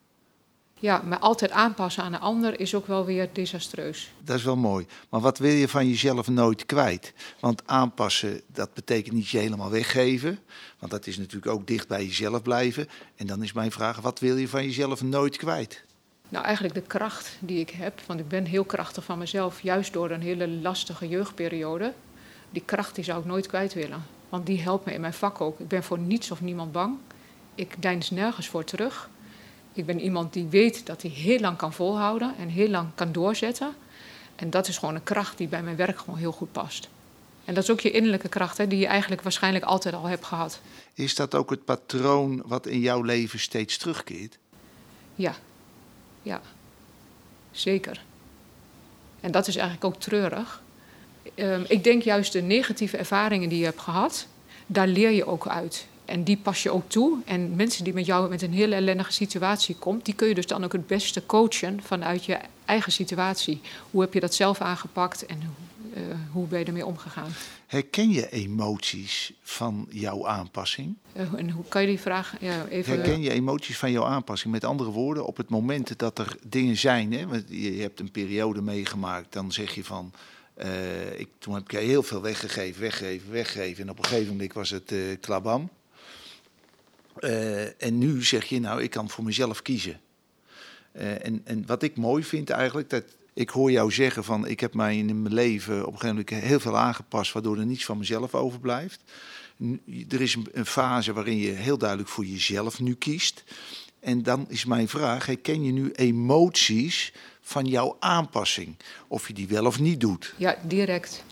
Ja, 0.80 1.02
maar 1.06 1.20
altijd 1.20 1.52
aanpassen 1.52 2.04
aan 2.04 2.14
een 2.14 2.20
ander 2.20 2.60
is 2.60 2.76
ook 2.76 2.88
wel 2.88 3.06
weer 3.06 3.30
desastreus. 3.34 4.12
Dat 4.24 4.38
is 4.38 4.44
wel 4.44 4.56
mooi. 4.56 4.86
Maar 5.10 5.22
wat 5.22 5.38
wil 5.38 5.52
je 5.52 5.68
van 5.68 5.88
jezelf 5.88 6.28
nooit 6.28 6.66
kwijt? 6.66 7.14
Want 7.40 7.62
aanpassen, 7.66 8.42
dat 8.48 8.74
betekent 8.74 9.16
niet 9.16 9.30
je 9.30 9.38
helemaal 9.38 9.70
weggeven. 9.70 10.40
Want 10.80 10.92
dat 10.92 11.08
is 11.08 11.18
natuurlijk 11.18 11.52
ook 11.52 11.68
dicht 11.68 11.88
bij 11.88 12.06
jezelf 12.06 12.42
blijven. 12.42 12.88
En 13.16 13.28
dan 13.28 13.44
is 13.44 13.54
mijn 13.54 13.72
vraag, 13.72 14.02
wat 14.02 14.20
wil 14.20 14.38
je 14.38 14.48
van 14.48 14.64
jezelf 14.64 15.02
nooit 15.02 15.38
kwijt? 15.38 15.86
Nou, 16.30 16.46
eigenlijk 16.46 16.76
de 16.76 16.82
kracht 16.82 17.38
die 17.40 17.60
ik 17.60 17.70
heb, 17.70 18.02
want 18.06 18.20
ik 18.20 18.28
ben 18.28 18.46
heel 18.46 18.64
krachtig 18.64 19.04
van 19.04 19.18
mezelf, 19.18 19.62
juist 19.62 19.94
door 19.94 20.12
een 20.12 20.22
hele 20.22 20.48
lastige 20.48 21.08
jeugdperiode. 21.08 21.94
Die 22.50 22.62
kracht 22.66 22.96
die 22.96 23.04
zou 23.04 23.20
ik 23.20 23.26
nooit 23.26 23.48
kwijt 23.48 23.74
willen, 23.74 24.06
want 24.30 24.46
die 24.46 24.62
helpt 24.62 24.86
me 24.86 24.94
in 24.94 25.02
mijn 25.02 25.14
vak 25.14 25.42
ook. 25.42 25.60
Ik 25.60 25.68
ben 25.68 25.84
voor 25.84 26.00
niets 26.00 26.32
of 26.32 26.42
niemand 26.42 26.72
bang. 26.72 26.98
Ik 27.56 27.76
deins 27.80 28.10
nergens 28.10 28.48
voor 28.48 28.64
terug. 28.64 29.10
Ik 29.74 29.86
ben 29.86 30.00
iemand 30.00 30.34
die 30.34 30.46
weet 30.46 30.86
dat 30.86 31.02
hij 31.02 31.12
heel 31.12 31.40
lang 31.40 31.58
kan 31.58 31.74
volhouden 31.74 32.34
en 32.38 32.48
heel 32.48 32.70
lang 32.70 32.90
kan 32.96 33.12
doorzetten. 33.12 33.76
En 34.36 34.50
dat 34.50 34.68
is 34.68 34.78
gewoon 34.78 34.96
een 34.96 35.04
kracht 35.04 35.38
die 35.38 35.48
bij 35.48 35.64
mijn 35.64 35.76
werk 35.76 36.00
gewoon 36.00 36.20
heel 36.20 36.32
goed 36.32 36.52
past. 36.52 36.90
En 37.46 37.54
dat 37.54 37.64
is 37.64 37.70
ook 37.70 37.80
je 37.80 37.92
innerlijke 37.92 38.30
kracht, 38.30 38.58
hè, 38.58 38.68
die 38.68 38.80
je 38.80 38.88
eigenlijk 38.88 39.22
waarschijnlijk 39.22 39.66
altijd 39.66 39.96
al 39.96 40.06
hebt 40.06 40.26
gehad. 40.26 40.60
Is 40.94 41.16
dat 41.16 41.36
ook 41.36 41.50
het 41.50 41.66
patroon 41.66 42.44
wat 42.46 42.66
in 42.66 42.80
jouw 42.80 43.02
leven 43.02 43.40
steeds 43.40 43.78
terugkeert? 43.78 44.38
Ja, 45.16 45.36
ja, 46.28 46.42
zeker. 47.52 48.02
En 49.20 49.32
dat 49.32 49.48
is 49.48 49.56
eigenlijk 49.56 49.86
ook 49.86 50.02
treurig. 50.02 50.62
Um, 51.36 51.66
ik 51.68 51.84
denk 51.84 52.02
juist 52.02 52.34
de 52.34 52.42
negatieve 52.42 52.98
ervaringen 52.98 53.50
die 53.50 53.60
je 53.60 53.66
hebt 53.66 53.82
gehad, 53.82 54.28
daar 54.66 54.88
leer 54.88 55.12
je 55.12 55.26
ook 55.26 55.48
uit. 55.48 55.88
En 56.06 56.24
die 56.24 56.38
pas 56.38 56.64
je 56.64 56.72
ook 56.72 56.90
toe. 56.90 57.18
En 57.26 57.56
mensen 57.56 57.84
die 57.84 57.94
met 57.94 58.06
jou 58.06 58.30
met 58.30 58.42
een 58.42 58.54
hele 58.54 58.76
ellendige 58.76 59.12
situatie 59.12 59.76
komt, 59.76 60.06
die 60.06 60.14
kun 60.14 60.28
je 60.28 60.36
dus 60.36 60.48
dan 60.48 60.64
ook 60.64 60.72
het 60.72 60.88
beste 60.88 61.26
coachen 61.26 61.82
vanuit 61.84 62.26
je 62.26 62.38
eigen 62.66 62.92
situatie. 62.92 63.62
Hoe 63.92 64.02
heb 64.02 64.14
je 64.14 64.20
dat 64.20 64.34
zelf 64.34 64.62
aangepakt 64.62 65.26
en 65.26 65.56
uh, 65.98 66.16
hoe 66.32 66.48
ben 66.48 66.60
je 66.60 66.66
ermee 66.66 66.86
omgegaan? 66.86 67.32
Herken 67.68 68.10
je 68.10 68.30
emoties 68.30 69.34
van 69.42 69.88
jouw 69.90 70.28
aanpassing? 70.28 70.96
Uh, 71.18 71.34
en 71.34 71.50
hoe 71.50 71.66
kan 71.68 71.82
je 71.82 71.88
die 71.88 72.00
vraag 72.00 72.36
ja, 72.40 72.68
even... 72.68 72.94
Herken 72.94 73.22
je 73.22 73.32
emoties 73.32 73.78
van 73.78 73.92
jouw 73.92 74.06
aanpassing? 74.06 74.54
Met 74.54 74.64
andere 74.64 74.90
woorden, 74.90 75.26
op 75.26 75.38
het 75.38 75.50
moment 75.50 76.00
dat 76.00 76.20
er 76.20 76.38
dingen 76.48 76.78
zijn, 76.78 77.14
hè, 77.14 77.26
je 77.48 77.82
hebt 77.82 78.00
een 78.00 78.12
periode 78.12 78.62
meegemaakt, 78.62 79.34
dan 79.34 79.52
zeg 79.52 79.76
je 79.76 79.84
van... 79.84 80.14
Uh, 80.64 81.20
ik, 81.20 81.30
toen 81.40 81.54
heb 81.54 81.72
ik 81.72 81.80
heel 81.80 82.04
veel 82.04 82.22
weggegeven, 82.22 82.82
weggegeven, 82.82 83.32
weggegeven. 83.32 83.84
En 83.84 83.90
op 83.90 83.98
een 83.98 84.06
gegeven 84.06 84.32
moment 84.32 84.54
was 84.54 84.70
het 84.70 84.94
klabam. 85.22 85.70
En 87.78 87.98
nu 87.98 88.24
zeg 88.24 88.46
je, 88.46 88.60
nou, 88.60 88.82
ik 88.82 88.90
kan 88.90 89.10
voor 89.10 89.24
mezelf 89.24 89.62
kiezen. 89.62 90.00
en, 90.92 91.42
en 91.44 91.66
wat 91.66 91.84
ik 91.84 91.98
mooi 91.98 92.24
vind 92.24 92.50
eigenlijk, 92.50 92.90
dat 92.90 93.04
ik 93.38 93.50
hoor 93.50 93.72
jou 93.72 93.92
zeggen 93.92 94.24
van 94.24 94.48
ik 94.48 94.60
heb 94.60 94.74
mij 94.74 94.98
in 94.98 95.22
mijn 95.22 95.34
leven 95.34 95.80
op 95.80 95.94
een 95.94 96.00
gegeven 96.00 96.26
moment 96.30 96.48
heel 96.50 96.60
veel 96.60 96.78
aangepast, 96.78 97.34
waardoor 97.34 97.58
er 97.58 97.66
niets 97.66 97.86
van 97.86 97.98
mezelf 97.98 98.36
overblijft. 98.36 99.02
Er 100.10 100.22
is 100.22 100.38
een 100.52 100.66
fase 100.66 101.14
waarin 101.14 101.38
je 101.38 101.50
heel 101.50 101.78
duidelijk 101.78 102.10
voor 102.10 102.26
jezelf 102.26 102.80
nu 102.80 102.94
kiest. 102.94 103.44
En 104.00 104.24
dan 104.24 104.46
is 104.50 104.66
mijn 104.66 104.88
vraag: 104.88 105.26
herken 105.26 105.64
je 105.64 105.72
nu 105.72 105.92
emoties 105.92 107.14
van 107.42 107.66
jouw 107.66 107.96
aanpassing? 108.00 108.76
Of 109.08 109.28
je 109.28 109.34
die 109.34 109.48
wel 109.48 109.66
of 109.66 109.80
niet 109.80 110.00
doet? 110.00 110.34
Ja, 110.38 110.56
direct. 110.64 111.24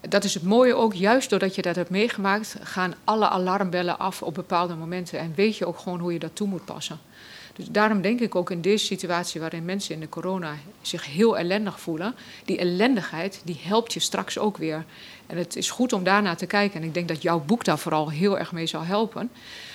Dat 0.00 0.24
is 0.24 0.34
het 0.34 0.42
mooie 0.42 0.74
ook, 0.74 0.94
juist 0.94 1.30
doordat 1.30 1.54
je 1.54 1.62
dat 1.62 1.76
hebt 1.76 1.90
meegemaakt, 1.90 2.56
gaan 2.62 2.94
alle 3.04 3.28
alarmbellen 3.28 3.98
af 3.98 4.22
op 4.22 4.34
bepaalde 4.34 4.74
momenten. 4.74 5.18
En 5.18 5.32
weet 5.34 5.56
je 5.56 5.66
ook 5.66 5.78
gewoon 5.78 6.00
hoe 6.00 6.12
je 6.12 6.18
dat 6.18 6.36
toe 6.36 6.48
moet 6.48 6.64
passen. 6.64 6.98
Dus 7.58 7.68
daarom 7.70 8.00
denk 8.00 8.20
ik 8.20 8.34
ook 8.34 8.50
in 8.50 8.60
deze 8.60 8.84
situatie 8.84 9.40
waarin 9.40 9.64
mensen 9.64 9.94
in 9.94 10.00
de 10.00 10.08
corona 10.08 10.54
zich 10.80 11.06
heel 11.06 11.38
ellendig 11.38 11.80
voelen, 11.80 12.14
die 12.44 12.58
ellendigheid 12.58 13.40
die 13.44 13.60
helpt 13.62 13.92
je 13.92 14.00
straks 14.00 14.38
ook 14.38 14.56
weer. 14.56 14.84
En 15.26 15.36
het 15.36 15.56
is 15.56 15.70
goed 15.70 15.92
om 15.92 16.04
daarna 16.04 16.34
te 16.34 16.46
kijken. 16.46 16.80
En 16.80 16.86
ik 16.86 16.94
denk 16.94 17.08
dat 17.08 17.22
jouw 17.22 17.40
boek 17.40 17.64
daar 17.64 17.78
vooral 17.78 18.10
heel 18.10 18.38
erg 18.38 18.52
mee 18.52 18.66
zal 18.66 18.84
helpen. 18.84 19.30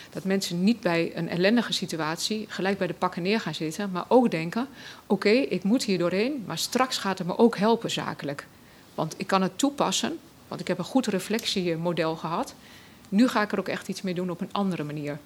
Dat 0.09 0.23
mensen 0.23 0.63
niet 0.63 0.79
bij 0.79 1.11
een 1.15 1.29
ellendige 1.29 1.73
situatie 1.73 2.45
gelijk 2.49 2.77
bij 2.77 2.87
de 2.87 2.93
pakken 2.93 3.21
neer 3.21 3.39
gaan 3.39 3.55
zitten, 3.55 3.91
maar 3.91 4.05
ook 4.07 4.31
denken: 4.31 4.67
oké, 5.07 5.29
ik 5.29 5.63
moet 5.63 5.83
hier 5.83 5.97
doorheen, 5.97 6.43
maar 6.45 6.57
straks 6.57 6.97
gaat 6.97 7.17
het 7.17 7.27
me 7.27 7.37
ook 7.37 7.57
helpen 7.57 7.91
zakelijk. 7.91 8.47
Want 8.95 9.13
ik 9.17 9.27
kan 9.27 9.41
het 9.41 9.57
toepassen, 9.57 10.19
want 10.47 10.61
ik 10.61 10.67
heb 10.67 10.77
een 10.77 10.83
goed 10.83 11.07
reflectiemodel 11.07 12.15
gehad. 12.15 12.55
Nu 13.09 13.27
ga 13.27 13.41
ik 13.41 13.51
er 13.51 13.59
ook 13.59 13.67
echt 13.67 13.87
iets 13.87 14.01
mee 14.01 14.13
doen 14.13 14.29
op 14.29 14.41
een 14.41 14.53
andere 14.53 14.83
manier. 14.83 15.19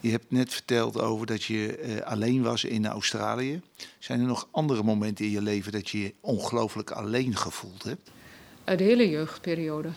Je 0.00 0.10
hebt 0.10 0.30
net 0.30 0.52
verteld 0.52 1.00
over 1.00 1.26
dat 1.26 1.44
je 1.44 1.82
uh, 1.82 2.00
alleen 2.00 2.42
was 2.42 2.64
in 2.64 2.86
Australië. 2.86 3.60
Zijn 3.98 4.20
er 4.20 4.26
nog 4.26 4.48
andere 4.50 4.82
momenten 4.82 5.24
in 5.24 5.30
je 5.30 5.42
leven 5.42 5.72
dat 5.72 5.88
je 5.88 6.02
je 6.02 6.14
ongelooflijk 6.20 6.90
alleen 6.90 7.36
gevoeld 7.36 7.82
hebt? 7.82 8.10
Uh, 8.68 8.76
de 8.76 8.84
hele 8.84 9.10
jeugdperiode. 9.10 9.88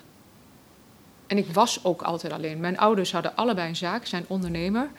En 1.27 1.37
ik 1.37 1.47
was 1.47 1.83
ook 1.83 2.01
altijd 2.01 2.33
alleen. 2.33 2.59
Mijn 2.59 2.77
ouders 2.77 3.11
hadden 3.11 3.35
allebei 3.35 3.69
een 3.69 3.75
zaak, 3.75 4.05
zijn 4.05 4.25
ondernemer. 4.27 4.89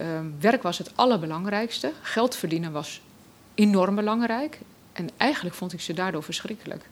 Uh, 0.00 0.20
werk 0.40 0.62
was 0.62 0.78
het 0.78 0.90
allerbelangrijkste. 0.94 1.92
Geld 2.02 2.36
verdienen 2.36 2.72
was 2.72 3.00
enorm 3.54 3.94
belangrijk. 3.94 4.58
En 4.92 5.08
eigenlijk 5.16 5.56
vond 5.56 5.72
ik 5.72 5.80
ze 5.80 5.92
daardoor 5.92 6.22
verschrikkelijk. 6.22 6.88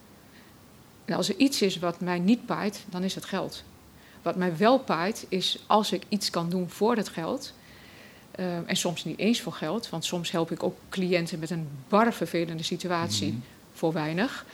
En 1.05 1.15
als 1.15 1.29
er 1.29 1.37
iets 1.37 1.63
is 1.63 1.79
wat 1.79 2.01
mij 2.01 2.19
niet 2.19 2.47
paait, 2.47 2.85
dan 2.91 3.03
is 3.03 3.15
het 3.15 3.25
geld. 3.25 3.65
Wat 4.27 4.37
mij 4.37 4.57
wel 4.57 4.79
paait, 4.79 5.27
is 5.29 5.59
als 5.67 5.93
ik 5.93 6.03
iets 6.09 6.31
kan 6.31 6.51
doen 6.51 6.69
voor 6.69 6.97
het 6.97 7.09
geld. 7.09 7.53
Uh, 8.39 8.57
en 8.67 8.77
soms 8.77 9.05
niet 9.05 9.19
eens 9.19 9.41
voor 9.41 9.53
geld, 9.53 9.89
want 9.89 10.05
soms 10.05 10.31
help 10.31 10.51
ik 10.51 10.63
ook 10.63 10.77
cliënten 10.89 11.39
met 11.39 11.51
een 11.51 11.69
bar 11.89 12.13
vervelende 12.13 12.63
situatie 12.63 13.27
mm 13.27 13.33
-hmm. 13.33 13.43
voor 13.73 13.93
weinig. 13.93 14.47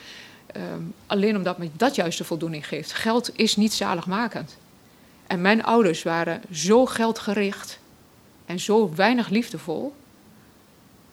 Um, 0.57 0.93
alleen 1.05 1.35
omdat 1.35 1.57
me 1.57 1.69
dat 1.77 1.95
juist 1.95 2.17
de 2.17 2.23
voldoening 2.23 2.67
geeft. 2.67 2.93
Geld 2.93 3.37
is 3.37 3.55
niet 3.55 3.73
zaligmakend. 3.73 4.57
En 5.27 5.41
mijn 5.41 5.63
ouders 5.63 6.03
waren 6.03 6.41
zo 6.51 6.85
geldgericht 6.85 7.79
en 8.45 8.59
zo 8.59 8.93
weinig 8.95 9.29
liefdevol. 9.29 9.95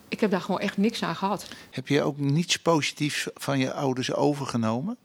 Ik 0.08 0.20
heb 0.20 0.30
daar 0.30 0.40
gewoon 0.40 0.60
echt 0.60 0.76
niks 0.76 1.02
aan 1.02 1.16
gehad. 1.16 1.48
Heb 1.70 1.88
je 1.88 2.02
ook 2.02 2.18
niets 2.18 2.56
positiefs 2.56 3.28
van 3.34 3.58
je 3.58 3.72
ouders 3.72 4.12
overgenomen? 4.12 4.96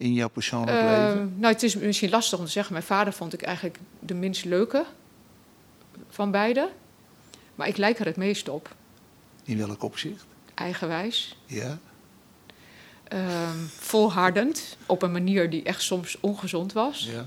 In 0.00 0.12
jouw 0.12 0.28
persoonlijk 0.28 0.78
uh, 0.78 0.84
leven? 0.84 1.34
Nou, 1.36 1.52
het 1.52 1.62
is 1.62 1.76
misschien 1.76 2.10
lastig 2.10 2.38
om 2.38 2.44
te 2.44 2.50
zeggen. 2.50 2.72
Mijn 2.72 2.84
vader 2.84 3.12
vond 3.12 3.32
ik 3.32 3.42
eigenlijk 3.42 3.78
de 3.98 4.14
minst 4.14 4.44
leuke 4.44 4.84
van 6.08 6.30
beide. 6.30 6.70
Maar 7.54 7.68
ik 7.68 7.76
lijk 7.76 7.98
er 7.98 8.06
het 8.06 8.16
meest 8.16 8.48
op. 8.48 8.74
In 9.44 9.58
welk 9.58 9.82
opzicht? 9.82 10.24
Eigenwijs. 10.54 11.36
Ja 11.46 11.78
um, 13.12 13.68
volhardend 13.68 14.76
op 14.86 15.02
een 15.02 15.12
manier 15.12 15.50
die 15.50 15.62
echt 15.62 15.82
soms 15.82 16.16
ongezond 16.20 16.72
was. 16.72 17.08
Ja. 17.12 17.26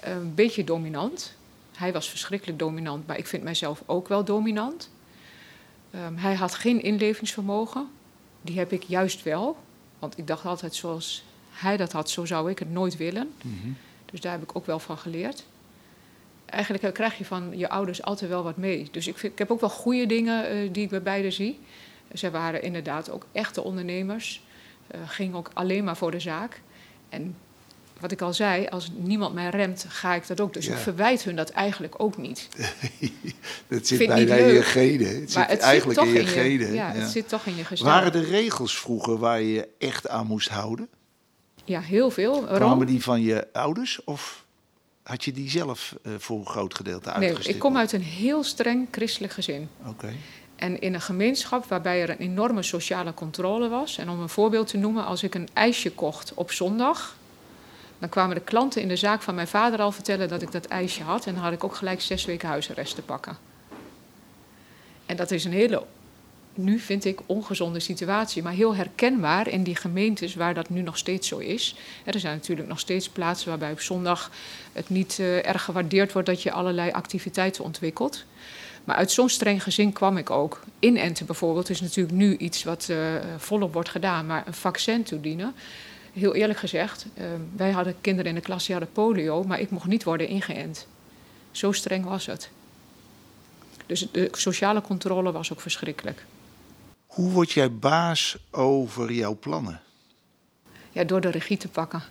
Een 0.00 0.34
beetje 0.34 0.64
dominant. 0.64 1.34
Hij 1.76 1.92
was 1.92 2.10
verschrikkelijk 2.10 2.58
dominant, 2.58 3.06
maar 3.06 3.18
ik 3.18 3.26
vind 3.26 3.42
mijzelf 3.42 3.82
ook 3.86 4.08
wel 4.08 4.24
dominant. 4.24 4.90
Um, 5.94 6.16
hij 6.16 6.34
had 6.34 6.54
geen 6.54 6.82
inlevingsvermogen. 6.82 7.88
Die 8.42 8.58
heb 8.58 8.72
ik 8.72 8.82
juist 8.82 9.22
wel. 9.22 9.56
Want 9.98 10.18
ik 10.18 10.26
dacht 10.26 10.44
altijd 10.44 10.74
zoals 10.74 11.24
hij 11.52 11.76
dat 11.76 11.92
had, 11.92 12.10
zo 12.10 12.24
zou 12.24 12.50
ik 12.50 12.58
het 12.58 12.70
nooit 12.70 12.96
willen. 12.96 13.32
Mm 13.42 13.58
-hmm. 13.62 13.76
Dus 14.10 14.20
daar 14.20 14.32
heb 14.32 14.42
ik 14.42 14.56
ook 14.56 14.66
wel 14.66 14.78
van 14.78 14.98
geleerd. 14.98 15.44
Eigenlijk 16.46 16.94
krijg 16.94 17.18
je 17.18 17.24
van 17.24 17.58
je 17.58 17.68
ouders 17.68 18.02
altijd 18.02 18.30
wel 18.30 18.42
wat 18.42 18.56
mee. 18.56 18.88
Dus 18.90 19.06
ik, 19.06 19.18
vind, 19.18 19.32
ik 19.32 19.38
heb 19.38 19.50
ook 19.50 19.60
wel 19.60 19.70
goede 19.70 20.06
dingen 20.06 20.56
uh, 20.56 20.72
die 20.72 20.82
ik 20.82 20.90
bij 20.90 21.02
beiden 21.02 21.32
zie. 21.32 21.60
Zij 22.12 22.30
waren 22.30 22.62
inderdaad 22.62 23.10
ook 23.10 23.26
echte 23.32 23.62
ondernemers 23.62 24.42
uh, 24.94 25.00
ging 25.06 25.34
ook 25.34 25.50
alleen 25.54 25.84
maar 25.84 25.96
voor 25.96 26.10
de 26.10 26.20
zaak. 26.20 26.60
En 27.08 27.36
wat 28.00 28.12
ik 28.12 28.20
al 28.20 28.34
zei, 28.34 28.66
als 28.66 28.90
niemand 28.96 29.34
mij 29.34 29.48
remt, 29.48 29.84
ga 29.88 30.14
ik 30.14 30.26
dat 30.26 30.40
ook. 30.40 30.52
Dus 30.52 30.66
ja. 30.66 30.72
ik 30.72 30.78
verwijt 30.78 31.22
hun 31.22 31.36
dat 31.36 31.50
eigenlijk 31.50 31.94
ook 31.96 32.16
niet. 32.16 32.48
dat 33.68 33.86
zit 33.86 34.06
bijna 34.06 34.34
in 34.34 34.52
je 34.52 34.62
genen. 34.62 35.20
Het 35.20 35.32
zit 35.32 35.46
het 35.46 35.60
eigenlijk 35.60 36.00
zit 36.00 36.08
in 36.08 36.14
je, 36.14 36.26
genen. 36.26 36.74
Ja, 36.74 36.92
ja, 36.92 37.00
het 37.00 37.10
zit 37.10 37.28
toch 37.28 37.46
in 37.46 37.56
je 37.56 37.64
gestel. 37.64 37.88
Waren 37.88 38.12
er 38.12 38.24
regels 38.24 38.78
vroeger 38.78 39.18
waar 39.18 39.40
je 39.40 39.52
je 39.52 39.68
echt 39.78 40.08
aan 40.08 40.26
moest 40.26 40.48
houden? 40.48 40.88
Ja, 41.64 41.80
heel 41.80 42.10
veel. 42.10 42.42
Kwamen 42.42 42.86
die 42.86 43.02
van 43.02 43.22
je 43.22 43.48
ouders 43.52 44.04
of 44.04 44.44
had 45.02 45.24
je 45.24 45.32
die 45.32 45.50
zelf 45.50 45.96
uh, 46.02 46.12
voor 46.18 46.38
een 46.38 46.46
groot 46.46 46.74
gedeelte 46.74 47.08
uitgestippeld? 47.08 47.46
Nee, 47.46 47.54
ik 47.54 47.60
kom 47.60 47.76
uit 47.76 47.92
een 47.92 48.02
heel 48.02 48.42
streng 48.42 48.88
christelijk 48.90 49.32
gezin. 49.32 49.68
Oké. 49.80 49.88
Okay. 49.88 50.16
En 50.56 50.80
in 50.80 50.94
een 50.94 51.00
gemeenschap 51.00 51.64
waarbij 51.64 52.02
er 52.02 52.10
een 52.10 52.16
enorme 52.16 52.62
sociale 52.62 53.14
controle 53.14 53.68
was. 53.68 53.98
En 53.98 54.08
om 54.10 54.20
een 54.20 54.28
voorbeeld 54.28 54.66
te 54.66 54.76
noemen, 54.76 55.04
als 55.04 55.22
ik 55.22 55.34
een 55.34 55.48
ijsje 55.52 55.92
kocht 55.92 56.34
op 56.34 56.52
zondag. 56.52 57.16
Dan 57.98 58.08
kwamen 58.08 58.34
de 58.34 58.42
klanten 58.42 58.82
in 58.82 58.88
de 58.88 58.96
zaak 58.96 59.22
van 59.22 59.34
mijn 59.34 59.48
vader 59.48 59.80
al 59.80 59.92
vertellen 59.92 60.28
dat 60.28 60.42
ik 60.42 60.52
dat 60.52 60.66
ijsje 60.66 61.02
had. 61.02 61.26
En 61.26 61.34
dan 61.34 61.42
had 61.42 61.52
ik 61.52 61.64
ook 61.64 61.74
gelijk 61.74 62.00
zes 62.00 62.24
weken 62.24 62.48
huisarrest 62.48 62.94
te 62.94 63.02
pakken. 63.02 63.36
En 65.06 65.16
dat 65.16 65.30
is 65.30 65.44
een 65.44 65.52
hele, 65.52 65.84
nu 66.54 66.78
vind 66.78 67.04
ik, 67.04 67.20
ongezonde 67.26 67.80
situatie. 67.80 68.42
Maar 68.42 68.52
heel 68.52 68.74
herkenbaar 68.74 69.48
in 69.48 69.62
die 69.62 69.76
gemeentes 69.76 70.34
waar 70.34 70.54
dat 70.54 70.68
nu 70.68 70.82
nog 70.82 70.98
steeds 70.98 71.28
zo 71.28 71.38
is. 71.38 71.76
Er 72.04 72.20
zijn 72.20 72.36
natuurlijk 72.36 72.68
nog 72.68 72.78
steeds 72.78 73.08
plaatsen 73.08 73.48
waarbij 73.48 73.72
op 73.72 73.80
zondag 73.80 74.30
het 74.72 74.88
niet 74.88 75.18
uh, 75.20 75.46
erg 75.46 75.64
gewaardeerd 75.64 76.12
wordt 76.12 76.28
dat 76.28 76.42
je 76.42 76.52
allerlei 76.52 76.90
activiteiten 76.90 77.64
ontwikkelt. 77.64 78.24
Maar 78.84 78.96
uit 78.96 79.10
zo'n 79.10 79.28
streng 79.28 79.62
gezin 79.62 79.92
kwam 79.92 80.16
ik 80.16 80.30
ook. 80.30 80.62
Inenten 80.78 81.26
bijvoorbeeld 81.26 81.70
is 81.70 81.80
natuurlijk 81.80 82.16
nu 82.16 82.36
iets 82.36 82.64
wat 82.64 82.88
uh, 82.90 82.96
volop 83.36 83.72
wordt 83.72 83.88
gedaan. 83.88 84.26
Maar 84.26 84.46
een 84.46 84.54
vaccin 84.54 85.02
toedienen, 85.02 85.54
heel 86.12 86.34
eerlijk 86.34 86.58
gezegd... 86.58 87.06
Uh, 87.18 87.24
wij 87.56 87.70
hadden 87.70 87.94
kinderen 88.00 88.30
in 88.30 88.36
de 88.36 88.40
klas 88.44 88.66
die 88.66 88.74
hadden 88.74 88.92
polio... 88.92 89.44
maar 89.44 89.60
ik 89.60 89.70
mocht 89.70 89.86
niet 89.86 90.04
worden 90.04 90.28
ingeënt. 90.28 90.86
Zo 91.50 91.72
streng 91.72 92.04
was 92.04 92.26
het. 92.26 92.50
Dus 93.86 94.08
de 94.12 94.28
sociale 94.32 94.80
controle 94.80 95.32
was 95.32 95.52
ook 95.52 95.60
verschrikkelijk. 95.60 96.24
Hoe 97.12 97.30
word 97.30 97.52
jij 97.52 97.72
baas 97.72 98.36
over 98.50 99.12
jouw 99.12 99.36
plannen? 99.36 99.80
Ja, 100.90 101.04
door 101.04 101.20
de 101.20 101.30
regie 101.30 101.56
te 101.56 101.68
pakken. 101.68 102.02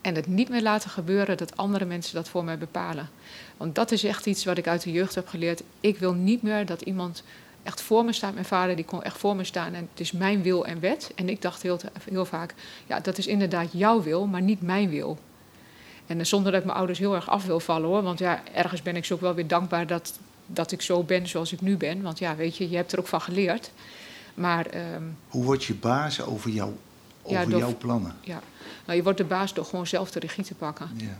En 0.00 0.14
het 0.14 0.26
niet 0.26 0.48
meer 0.48 0.62
laten 0.62 0.90
gebeuren 0.90 1.36
dat 1.36 1.56
andere 1.56 1.84
mensen 1.84 2.14
dat 2.14 2.28
voor 2.28 2.44
mij 2.44 2.58
bepalen. 2.58 3.08
Want 3.56 3.74
dat 3.74 3.90
is 3.90 4.04
echt 4.04 4.26
iets 4.26 4.44
wat 4.44 4.58
ik 4.58 4.66
uit 4.66 4.82
de 4.82 4.92
jeugd 4.92 5.14
heb 5.14 5.28
geleerd. 5.28 5.62
Ik 5.80 5.98
wil 5.98 6.12
niet 6.12 6.42
meer 6.42 6.66
dat 6.66 6.82
iemand 6.82 7.22
echt 7.62 7.82
voor 7.82 8.04
me 8.04 8.12
staat. 8.12 8.34
Mijn 8.34 8.44
vader 8.44 8.76
die 8.76 8.84
kon 8.84 9.02
echt 9.02 9.18
voor 9.18 9.36
me 9.36 9.44
staan 9.44 9.74
en 9.74 9.88
het 9.90 10.00
is 10.00 10.12
mijn 10.12 10.42
wil 10.42 10.66
en 10.66 10.80
wet. 10.80 11.12
En 11.14 11.28
ik 11.28 11.42
dacht 11.42 11.62
heel, 11.62 11.80
heel 12.10 12.24
vaak, 12.24 12.54
ja, 12.86 13.00
dat 13.00 13.18
is 13.18 13.26
inderdaad 13.26 13.68
jouw 13.72 14.02
wil, 14.02 14.26
maar 14.26 14.42
niet 14.42 14.62
mijn 14.62 14.88
wil. 14.88 15.18
En 16.06 16.26
zonder 16.26 16.52
dat 16.52 16.60
ik 16.60 16.66
mijn 16.66 16.78
ouders 16.78 16.98
heel 16.98 17.14
erg 17.14 17.28
af 17.28 17.46
wil 17.46 17.60
vallen 17.60 17.88
hoor. 17.88 18.02
Want 18.02 18.18
ja, 18.18 18.42
ergens 18.54 18.82
ben 18.82 18.96
ik 18.96 19.04
ze 19.04 19.14
ook 19.14 19.20
wel 19.20 19.34
weer 19.34 19.46
dankbaar 19.46 19.86
dat, 19.86 20.18
dat 20.52 20.72
ik 20.72 20.82
zo 20.82 21.02
ben 21.02 21.28
zoals 21.28 21.52
ik 21.52 21.60
nu 21.60 21.76
ben. 21.76 22.02
Want 22.02 22.18
ja, 22.18 22.36
weet 22.36 22.56
je, 22.56 22.70
je 22.70 22.76
hebt 22.76 22.92
er 22.92 22.98
ook 22.98 23.06
van 23.06 23.20
geleerd. 23.20 23.70
Maar, 24.34 24.94
um, 24.94 25.16
Hoe 25.28 25.44
word 25.44 25.64
je 25.64 25.74
baas 25.74 26.20
over, 26.20 26.50
jou, 26.50 26.72
over 27.22 27.40
ja, 27.40 27.46
door, 27.46 27.58
jouw 27.58 27.76
plannen? 27.76 28.16
Ja, 28.20 28.40
nou, 28.84 28.96
je 28.96 29.02
wordt 29.02 29.18
de 29.18 29.24
baas 29.24 29.54
door 29.54 29.64
gewoon 29.64 29.86
zelf 29.86 30.10
de 30.10 30.20
regie 30.20 30.44
te 30.44 30.54
pakken. 30.54 30.90
Ja. 30.96 31.18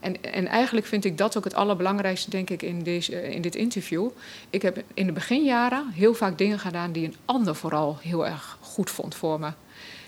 En, 0.00 0.22
en 0.22 0.46
eigenlijk 0.46 0.86
vind 0.86 1.04
ik 1.04 1.18
dat 1.18 1.36
ook 1.36 1.44
het 1.44 1.54
allerbelangrijkste, 1.54 2.30
denk 2.30 2.50
ik, 2.50 2.62
in, 2.62 2.82
deze, 2.82 3.30
in 3.30 3.42
dit 3.42 3.54
interview. 3.54 4.08
Ik 4.50 4.62
heb 4.62 4.82
in 4.94 5.06
de 5.06 5.12
beginjaren 5.12 5.88
heel 5.90 6.14
vaak 6.14 6.38
dingen 6.38 6.58
gedaan 6.58 6.92
die 6.92 7.06
een 7.06 7.16
ander 7.24 7.54
vooral 7.54 7.98
heel 8.00 8.26
erg 8.26 8.58
goed 8.60 8.90
vond 8.90 9.14
voor 9.14 9.40
me. 9.40 9.52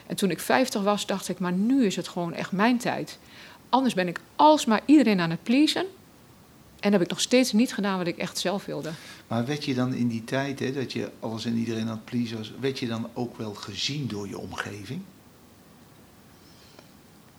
En 0.07 0.17
toen 0.17 0.31
ik 0.31 0.41
50 0.41 0.83
was, 0.83 1.07
dacht 1.07 1.29
ik, 1.29 1.39
maar 1.39 1.53
nu 1.53 1.87
is 1.87 1.97
het 1.97 2.09
gewoon 2.09 2.33
echt 2.33 2.53
mijn 2.53 2.79
tijd. 2.79 3.19
Anders 3.69 3.95
ben 3.95 4.09
ik 4.09 4.21
alsmaar 4.37 4.81
iedereen 4.85 5.21
aan 5.21 5.31
het 5.31 5.43
pleasen. 5.43 5.87
En 6.81 6.93
heb 6.93 7.01
ik 7.01 7.09
nog 7.09 7.21
steeds 7.21 7.53
niet 7.53 7.75
gedaan 7.75 7.99
wat 7.99 8.07
ik 8.07 8.17
echt 8.17 8.39
zelf 8.39 8.65
wilde. 8.65 8.91
Maar 9.29 9.47
werd 9.47 9.65
je 9.65 9.75
dan 9.75 9.95
in 9.95 10.09
die 10.09 10.25
tijd, 10.25 10.59
hè, 10.59 10.73
dat 10.73 10.93
je 10.93 11.11
alles 11.21 11.45
en 11.45 11.57
iedereen 11.57 11.83
aan 11.83 11.89
het 11.89 12.05
pleasen 12.05 12.37
was, 12.37 12.53
werd 12.61 12.79
je 12.79 12.87
dan 12.87 13.09
ook 13.13 13.37
wel 13.37 13.55
gezien 13.55 14.07
door 14.07 14.29
je 14.29 14.39
omgeving? 14.39 15.01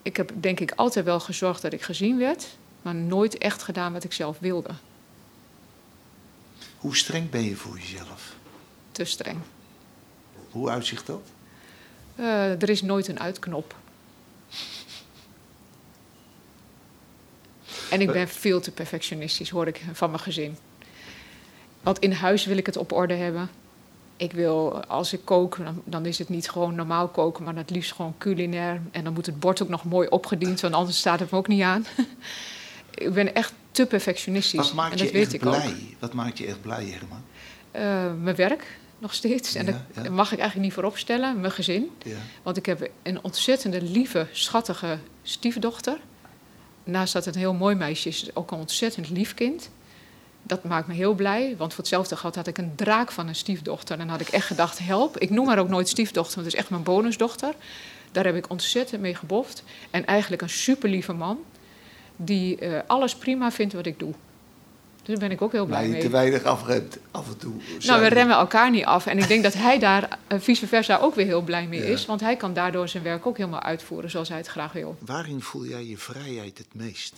ik 0.01 0.17
heb 0.17 0.31
denk 0.39 0.59
ik 0.59 0.71
altijd 0.75 1.05
wel 1.05 1.19
gezorgd 1.19 1.61
dat 1.61 1.73
ik 1.73 1.81
gezien 1.81 2.17
werd, 2.17 2.47
maar 2.81 2.95
nooit 2.95 3.37
echt 3.37 3.63
gedaan 3.63 3.93
wat 3.93 4.03
ik 4.03 4.13
zelf 4.13 4.39
wilde. 4.39 4.69
Hoe 6.77 6.95
streng 6.95 7.29
ben 7.29 7.43
je 7.43 7.55
voor 7.55 7.79
jezelf? 7.79 8.35
Te 8.91 9.05
streng. 9.05 9.39
Hoe 10.51 10.69
uitzicht 10.69 11.05
dat? 11.05 11.21
Uh, 12.15 12.61
er 12.61 12.69
is 12.69 12.81
nooit 12.81 13.07
een 13.07 13.19
uitknop. 13.19 13.75
En 17.91 18.01
ik 18.01 18.11
ben 18.11 18.27
veel 18.27 18.61
te 18.61 18.71
perfectionistisch, 18.71 19.49
hoor 19.49 19.67
ik 19.67 19.81
van 19.93 20.09
mijn 20.09 20.21
gezin. 20.21 20.57
Want 21.81 21.99
in 21.99 22.11
huis 22.11 22.45
wil 22.45 22.57
ik 22.57 22.65
het 22.65 22.77
op 22.77 22.91
orde 22.91 23.13
hebben 23.13 23.49
ik 24.21 24.31
wil, 24.31 24.85
als 24.85 25.13
ik 25.13 25.19
kook, 25.23 25.57
dan, 25.57 25.81
dan, 25.85 26.05
is 26.05 26.17
het 26.17 26.29
niet 26.29 26.49
gewoon 26.49 26.75
normaal 26.75 27.07
koken, 27.07 27.43
maar 27.43 27.55
het 27.55 27.69
liefst 27.69 27.91
gewoon 27.91 28.15
culinair. 28.17 28.81
En 28.91 29.03
dan 29.03 29.13
moet 29.13 29.25
het 29.25 29.39
bord 29.39 29.61
ook 29.61 29.69
nog 29.69 29.83
mooi 29.83 30.07
opgediend, 30.07 30.59
want 30.59 30.73
anders 30.73 30.97
staat 30.97 31.19
het 31.19 31.31
me 31.31 31.37
ook 31.37 31.47
niet 31.47 31.61
aan. 31.61 31.85
ik 32.95 33.13
ben 33.13 33.35
echt 33.35 33.53
te 33.71 33.85
perfectionistisch. 33.85 34.59
Wat 34.59 34.73
maakt 34.73 34.91
en 34.91 34.97
dat 34.97 35.07
je 35.07 35.13
weet 35.13 35.23
echt 35.23 35.33
ik 35.33 35.39
blij? 35.39 35.67
Ook. 35.67 35.99
Wat 35.99 36.13
maakt 36.13 36.37
je 36.37 36.45
echt 36.45 36.61
blij, 36.61 36.85
Herman? 36.85 37.23
Uh, 37.75 38.23
mijn 38.23 38.35
werk 38.35 38.79
nog 38.97 39.13
steeds. 39.13 39.55
En 39.55 39.65
Ja, 39.93 40.09
mag 40.09 40.31
ik 40.31 40.39
eigenlijk 40.39 40.67
niet 40.67 40.73
voorop 40.73 40.97
stellen. 40.97 41.39
Mijn 41.39 41.51
gezin. 41.51 41.89
Ja. 42.03 42.17
Want 42.43 42.57
ik 42.57 42.65
heb 42.65 42.89
een 43.03 43.23
ontzettende 43.23 43.81
lieve, 43.81 44.27
schattige 44.31 44.97
stiefdochter. 45.23 45.97
Naast 46.83 47.13
dat 47.13 47.25
het 47.25 47.35
een 47.35 47.41
heel 47.41 47.53
mooi 47.53 47.75
meisje 47.75 48.09
is, 48.09 48.35
ook 48.35 48.51
een 48.51 48.57
ontzettend 48.57 49.09
lief 49.09 49.33
kind. 49.33 49.69
Dat 50.43 50.63
maakt 50.63 50.87
me 50.87 50.93
heel 50.93 51.13
blij, 51.13 51.55
want 51.57 51.73
voor 51.73 51.79
hetzelfde 51.79 52.15
gehad 52.15 52.35
had 52.35 52.47
ik 52.47 52.57
een 52.57 52.75
draak 52.75 53.11
van 53.11 53.27
een 53.27 53.35
stiefdochter. 53.35 53.99
En 53.99 54.09
had 54.09 54.21
ik 54.21 54.27
echt 54.27 54.45
gedacht, 54.45 54.79
help. 54.79 55.17
Ik 55.17 55.29
noem 55.29 55.47
haar 55.47 55.59
ook 55.59 55.69
nooit 55.69 55.89
stiefdochter, 55.89 56.35
want 56.35 56.45
het 56.45 56.55
is 56.55 56.59
echt 56.59 56.69
mijn 56.69 56.83
bonusdochter. 56.83 57.53
Daar 58.11 58.25
heb 58.25 58.35
ik 58.35 58.49
ontzettend 58.49 59.01
mee 59.01 59.15
geboft. 59.15 59.63
En 59.89 60.05
eigenlijk 60.05 60.41
een 60.41 60.49
super 60.49 60.89
lieve 60.89 61.13
man, 61.13 61.39
die 62.15 62.61
uh, 62.61 62.79
alles 62.87 63.15
prima 63.15 63.51
vindt 63.51 63.73
wat 63.73 63.85
ik 63.85 63.99
doe. 63.99 64.13
Dus 65.03 65.19
daar 65.19 65.27
ben 65.27 65.31
ik 65.37 65.41
ook 65.41 65.51
heel 65.51 65.65
blij 65.65 65.77
maar 65.77 65.87
je 65.87 65.93
mee. 65.93 66.01
te 66.01 66.09
weinig 66.09 66.43
afremt 66.43 66.97
af 67.11 67.27
en 67.27 67.37
toe. 67.37 67.53
Nou, 67.79 68.01
we 68.01 68.07
remmen 68.07 68.35
elkaar 68.35 68.69
niet 68.71 68.85
af. 68.85 69.05
En 69.05 69.17
ik 69.17 69.27
denk 69.27 69.43
dat 69.43 69.53
hij 69.53 69.79
daar 69.79 70.17
uh, 70.31 70.39
vice 70.39 70.67
versa 70.67 70.97
ook 70.97 71.15
weer 71.15 71.25
heel 71.25 71.41
blij 71.41 71.67
mee 71.67 71.79
Ja. 71.79 71.85
is. 71.85 72.05
Want 72.05 72.21
hij 72.21 72.35
kan 72.35 72.53
daardoor 72.53 72.87
zijn 72.87 73.03
werk 73.03 73.25
ook 73.25 73.37
helemaal 73.37 73.61
uitvoeren 73.61 74.09
zoals 74.09 74.29
hij 74.29 74.37
het 74.37 74.47
graag 74.47 74.71
wil. 74.73 74.95
Waarin 75.05 75.41
voel 75.41 75.65
jij 75.65 75.85
je 75.85 75.97
vrijheid 75.97 76.57
het 76.57 76.67
meest? 76.71 77.13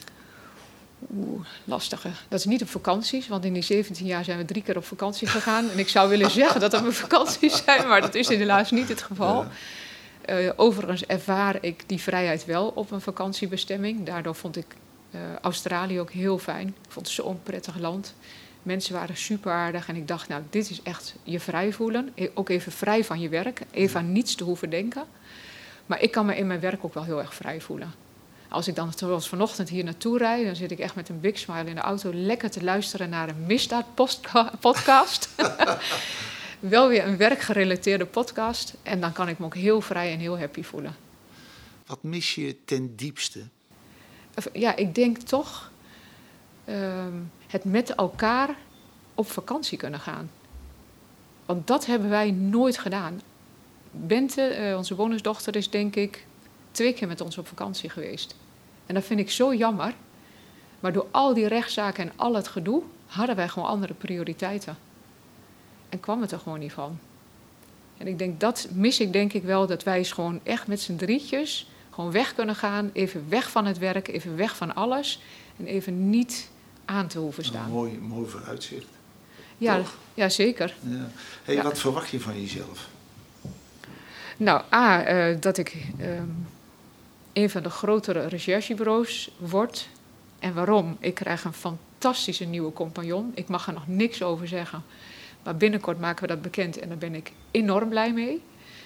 Oeh, 1.16 1.46
lastige. 1.64 2.10
Dat 2.28 2.40
is 2.40 2.46
niet 2.46 2.62
op 2.62 2.70
vakanties, 2.70 3.28
want 3.28 3.46
in 3.46 3.54
die 3.54 3.62
17 3.62 4.06
jaar 4.06 4.24
zijn 4.24 4.38
we 4.38 4.46
drie 4.46 4.64
keer 4.64 4.78
op 4.78 4.86
vakantie 4.86 5.28
gegaan. 5.28 5.70
En 5.70 5.80
ik 5.80 5.90
zou 5.90 6.10
willen 6.10 6.32
zeggen 6.42 6.62
dat 6.62 6.72
dat 6.72 6.82
mijn 6.82 6.94
vakanties 6.94 7.64
zijn, 7.64 7.88
maar 7.88 8.02
dat 8.02 8.16
is 8.16 8.28
helaas 8.28 8.72
niet 8.72 8.90
het 8.90 9.02
geval. 9.02 9.46
Uh, 10.30 10.52
overigens 10.56 11.06
ervaar 11.06 11.58
ik 11.62 11.84
die 11.88 12.02
vrijheid 12.02 12.46
wel 12.46 12.68
op 12.76 12.92
een 12.92 13.02
vakantiebestemming. 13.02 14.06
Daardoor 14.06 14.36
vond 14.36 14.58
ik 14.58 14.66
uh, 15.16 15.36
Australië 15.42 16.00
ook 16.00 16.12
heel 16.12 16.38
fijn. 16.38 16.68
Ik 16.68 16.92
vond 16.92 17.06
het 17.06 17.16
zo'n 17.16 17.44
prettig 17.44 17.80
land. 17.80 18.14
Mensen 18.64 18.94
waren 18.94 19.18
super 19.18 19.52
aardig 19.52 19.88
en 19.88 19.96
ik 19.96 20.08
dacht, 20.08 20.28
nou, 20.28 20.44
dit 20.50 20.70
is 20.70 20.82
echt 20.82 21.16
je 21.24 21.40
vrij 21.40 21.74
voelen. 21.74 22.12
E, 22.16 22.30
Ook 22.34 22.50
even 22.50 22.72
vrij 22.72 23.04
van 23.04 23.20
je 23.20 23.30
werk, 23.30 23.62
even 23.72 24.00
aan 24.00 24.12
niets 24.12 24.36
te 24.36 24.44
hoeven 24.44 24.70
denken. 24.70 25.04
Maar 25.86 26.02
ik 26.02 26.12
kan 26.12 26.26
me 26.26 26.36
in 26.36 26.48
mijn 26.48 26.60
werk 26.60 26.86
ook 26.86 26.94
wel 26.94 27.04
heel 27.04 27.20
erg 27.20 27.34
vrij 27.34 27.62
voelen. 27.62 27.94
Als 28.50 28.68
ik 28.68 28.76
dan 28.76 28.92
zoals 28.96 29.30
vanochtend 29.30 29.70
hier 29.70 29.84
naartoe 29.84 30.18
rijd, 30.18 30.46
dan 30.46 30.56
zit 30.56 30.72
ik 30.72 30.80
echt 30.80 30.96
met 30.96 31.10
een 31.10 31.20
big 31.20 31.38
smile 31.38 31.70
in 31.70 31.76
de 31.76 31.82
auto 31.82 32.14
lekker 32.14 32.52
te 32.52 32.64
luisteren 32.64 33.10
naar 33.10 33.30
een 33.30 33.46
misdaadpodcast. 33.46 35.30
wel 36.60 36.88
weer 36.88 37.08
een 37.08 37.18
werkgerelateerde 37.18 38.06
podcast. 38.06 38.74
En 38.84 39.02
dan 39.02 39.12
kan 39.12 39.28
ik 39.28 39.40
me 39.40 39.46
ook 39.46 39.56
heel 39.56 39.82
vrij 39.82 40.12
en 40.12 40.20
heel 40.20 40.40
happy 40.40 40.64
voelen. 40.64 40.96
Wat 41.86 42.04
mis 42.04 42.36
je 42.36 42.56
ten 42.66 42.96
diepste? 42.96 43.40
Ja, 44.54 44.76
ik 44.76 44.96
denk 44.96 45.18
toch 45.18 45.72
um, 46.70 47.32
het 47.48 47.64
met 47.64 47.96
elkaar 47.96 48.56
op 49.16 49.32
vakantie 49.32 49.78
kunnen 49.78 50.00
gaan. 50.00 50.32
Want 51.46 51.68
dat 51.68 51.86
hebben 51.86 52.10
wij 52.10 52.32
nooit 52.32 52.78
gedaan. 52.78 53.22
Bente, 53.92 54.58
uh, 54.60 54.78
onze 54.78 54.96
bonusdochter, 54.96 55.56
is 55.56 55.70
denk 55.70 55.96
ik 55.96 56.26
twee 56.72 56.94
keer 56.94 57.08
met 57.08 57.22
ons 57.22 57.38
op 57.38 57.48
vakantie 57.48 57.90
geweest. 57.90 58.36
En 58.86 58.94
dat 58.94 59.04
vind 59.04 59.20
ik 59.20 59.32
zo 59.32 59.54
jammer. 59.54 59.94
Maar 60.80 60.94
door 60.94 61.08
al 61.12 61.34
die 61.34 61.48
rechtszaken 61.48 62.04
en 62.04 62.12
al 62.16 62.36
het 62.36 62.48
gedoe 62.48 62.84
hadden 63.06 63.36
wij 63.36 63.50
gewoon 63.50 63.70
andere 63.70 63.94
prioriteiten. 63.94 64.78
En 65.90 66.00
kwam 66.00 66.22
het 66.22 66.32
er 66.32 66.40
gewoon 66.40 66.60
niet 66.60 66.74
van. 66.74 67.00
En 67.98 68.08
ik 68.08 68.18
denk, 68.18 68.40
dat 68.40 68.68
mis 68.72 69.00
ik 69.00 69.14
denk 69.14 69.34
ik 69.34 69.44
wel, 69.44 69.68
dat 69.68 69.84
wij 69.84 70.04
gewoon 70.04 70.40
echt 70.44 70.68
met 70.68 70.82
z'n 70.82 70.96
drietjes 70.96 71.68
gewoon 71.94 72.12
weg 72.12 72.34
kunnen 72.34 72.56
gaan. 72.56 72.90
Even 72.94 73.26
weg 73.30 73.52
van 73.52 73.66
het 73.66 73.78
werk, 73.78 74.08
even 74.08 74.36
weg 74.36 74.56
van 74.56 74.76
alles. 74.76 75.22
En 75.58 75.66
even 75.66 76.10
niet 76.10 76.50
aan 76.86 77.08
te 77.08 77.20
hoeven 77.20 77.46
staan. 77.46 77.66
Een 77.66 77.72
mooi, 77.72 78.00
mooi 78.00 78.30
vooruitzicht. 78.30 78.88
Ja, 79.58 79.78
Toch? 79.78 79.98
ja 80.14 80.30
zeker. 80.30 80.76
Ja. 80.80 81.10
Hey, 81.44 81.56
Ja. 81.56 81.64
Wat 81.64 81.80
verwacht 81.80 82.10
je 82.10 82.20
van 82.20 82.42
jezelf? 82.42 82.88
Nou, 84.38 84.62
A, 84.74 85.04
eh, 85.04 85.38
dat 85.40 85.58
ik 85.58 85.86
ehm, 86.00 86.28
een 87.34 87.50
van 87.50 87.64
de 87.64 87.70
grotere 87.70 88.28
recherchebureaus 88.28 89.32
word. 89.38 89.88
En 90.40 90.54
waarom? 90.54 90.98
Ik 91.00 91.14
krijg 91.14 91.44
een 91.44 91.54
fantastische 91.54 92.46
nieuwe 92.46 92.74
compagnon. 92.74 93.32
Ik 93.36 93.48
mag 93.48 93.68
er 93.68 93.74
nog 93.74 93.88
niks 93.88 94.24
over 94.24 94.48
zeggen. 94.48 94.84
Maar 95.44 95.56
binnenkort 95.58 96.00
maken 96.00 96.22
we 96.22 96.28
dat 96.28 96.42
bekend 96.42 96.80
en 96.80 96.90
daar 96.90 96.98
ben 96.98 97.16
ik 97.16 97.32
enorm 97.52 97.90
blij 97.90 98.14
mee. 98.14 98.42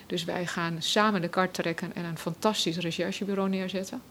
Dus 0.07 0.23
wij 0.23 0.45
gaan 0.47 0.81
samen 0.81 1.21
de 1.21 1.29
kart 1.29 1.53
trekken 1.53 1.95
en 1.95 2.05
een 2.05 2.17
fantastisch 2.17 2.77
recherchebureau 2.77 3.49
neerzetten. 3.49 4.01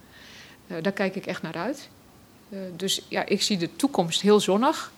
Eh, 0.67 0.77
daar 0.83 0.93
kijk 0.93 1.17
ik 1.17 1.27
echt 1.27 1.43
naar 1.43 1.57
uit. 1.57 1.89
Eh, 2.49 2.59
dus 2.77 3.07
ja, 3.09 3.27
ik 3.27 3.43
zie 3.43 3.59
de 3.59 3.77
toekomst 3.77 4.21
heel 4.21 4.41
zonnig. 4.41 4.93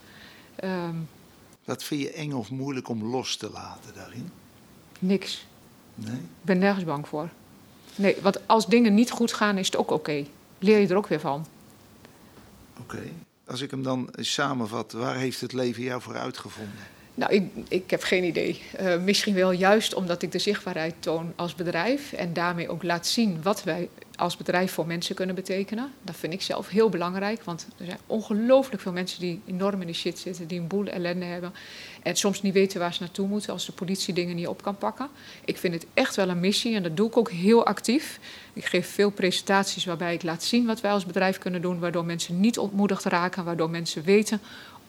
Ehm, 0.57 0.95
Wat 1.65 1.85
vind 1.85 2.01
je 2.01 2.13
eng 2.13 2.33
of 2.33 2.51
moeilijk 2.51 2.89
om 2.89 3.05
los 3.05 3.37
te 3.37 3.51
laten 3.51 3.95
daarin? 3.95 4.31
niks. 4.99 5.47
Nee? 5.95 6.15
Ik 6.17 6.21
ben 6.43 6.59
nergens 6.59 6.85
bang 6.85 7.09
voor. 7.09 7.29
Nee, 7.95 8.17
want 8.23 8.47
als 8.49 8.67
dingen 8.67 8.95
niet 8.95 9.11
goed 9.11 9.33
gaan, 9.33 9.59
is 9.59 9.67
het 9.67 9.77
ook 9.77 9.91
oké. 9.91 10.25
Leer 10.59 10.79
je 10.79 10.87
er 10.89 10.97
ook 10.97 11.07
weer 11.07 11.21
van. 11.21 11.47
Oké. 12.81 13.03
Als 13.47 13.61
ik 13.61 13.71
hem 13.71 13.83
dan 13.83 14.09
samenvat, 14.13 14.93
waar 14.93 15.17
heeft 15.17 15.41
het 15.41 15.53
leven 15.53 15.83
jou 15.83 16.03
voor 16.03 16.17
uitgevonden? 16.17 16.87
Nou, 17.19 17.33
ik, 17.33 17.45
ik 17.69 17.91
heb 17.91 18.03
geen 18.03 18.25
idee. 18.25 18.63
Uh, 18.81 18.97
misschien 18.97 19.35
wel 19.35 19.51
juist 19.51 19.95
omdat 19.95 20.23
ik 20.23 20.33
de 20.33 20.39
zichtbaarheid 20.39 20.95
toon 20.99 21.33
als 21.37 21.55
bedrijf 21.55 22.13
en 22.13 22.33
daarmee 22.33 22.69
ook 22.69 22.83
laat 22.83 23.07
zien 23.07 23.43
wat 23.43 23.65
wij 23.65 23.89
als 24.17 24.37
bedrijf 24.37 24.73
voor 24.73 24.87
mensen 24.87 25.15
kunnen 25.15 25.35
betekenen. 25.35 25.93
Dat 26.03 26.17
vind 26.17 26.33
ik 26.33 26.43
zelf 26.43 26.69
heel 26.69 26.89
belangrijk, 26.89 27.45
want 27.45 27.67
er 27.79 27.85
zijn 27.85 27.99
ongelooflijk 28.07 28.83
veel 28.83 28.93
mensen 28.93 29.21
die 29.21 29.41
enorm 29.47 29.81
in 29.81 29.87
de 29.87 29.93
shit 29.93 30.19
zitten, 30.19 30.47
die 30.47 30.61
een 30.61 30.67
boel 30.67 30.87
ellende 30.87 31.25
hebben 31.25 31.53
en 32.03 32.17
soms 32.17 32.43
niet 32.43 32.53
weten 32.53 32.81
waar 32.81 32.95
ze 32.95 33.03
naartoe 33.03 33.29
moeten 33.29 33.53
als 33.53 33.67
de 33.67 33.73
politie 33.73 34.15
dingen 34.15 34.37
niet 34.37 34.47
op 34.47 34.63
kan 34.63 34.77
pakken. 34.77 35.09
Ik 35.45 35.59
vind 35.59 35.75
het 35.75 35.87
echt 35.95 36.17
wel 36.17 36.29
een 36.29 36.41
missie 36.41 36.75
en 36.75 36.83
dat 36.83 36.97
doe 36.97 37.09
ik 37.09 37.17
ook 37.17 37.31
heel 37.31 37.67
actief. 37.67 38.21
Ik 38.53 38.65
geef 38.65 38.89
veel 38.89 39.11
presentaties 39.11 39.85
waarbij 39.85 40.15
ik 40.15 40.23
laat 40.23 40.43
zien 40.43 40.67
wat 40.67 40.81
wij 40.81 40.91
als 40.91 41.07
bedrijf 41.07 41.39
kunnen 41.39 41.63
doen, 41.63 41.79
waardoor 41.79 42.05
mensen 42.05 42.41
niet 42.41 42.59
ontmoedigd 42.59 43.05
raken, 43.05 43.45
waardoor 43.45 43.71
mensen 43.71 44.03
weten 44.03 44.41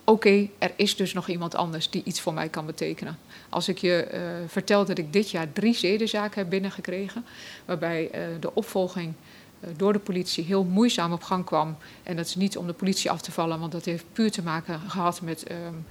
oké, 0.10 0.50
er 0.58 0.72
is 0.76 0.96
dus 0.96 1.14
nog 1.14 1.28
iemand 1.28 1.56
anders 1.56 1.90
die 1.90 2.04
iets 2.04 2.22
voor 2.22 2.34
mij 2.34 2.50
kan 2.50 2.66
betekenen. 2.66 3.18
Als 3.50 3.68
ik 3.68 3.78
je 3.78 4.10
uh, 4.14 4.20
vertel 4.48 4.86
dat 4.86 4.98
ik 4.98 5.14
dit 5.14 5.32
jaar 5.32 5.52
drie 5.52 5.74
zedenzaken 5.74 6.40
heb 6.40 6.50
binnengekregen, 6.50 7.26
waarbij 7.66 8.04
uh, 8.04 8.22
de 8.40 8.56
opvolging 8.56 9.14
uh, 9.60 9.70
door 9.78 9.94
de 9.94 10.00
politie 10.00 10.44
heel 10.44 10.64
moeizaam 10.64 11.12
op 11.12 11.24
gang 11.24 11.46
kwam. 11.46 11.78
En 12.04 12.16
dat 12.16 12.26
is 12.26 12.36
niet 12.36 12.58
om 12.58 12.68
de 12.68 12.74
politie 12.74 13.12
af 13.12 13.22
te 13.22 13.32
vallen, 13.32 13.60
want 13.60 13.72
dat 13.72 13.86
heeft 13.86 14.06
puur 14.14 14.32
te 14.32 14.44
maken 14.44 14.80
gehad 14.80 15.22
met 15.22 15.52
um, 15.52 15.86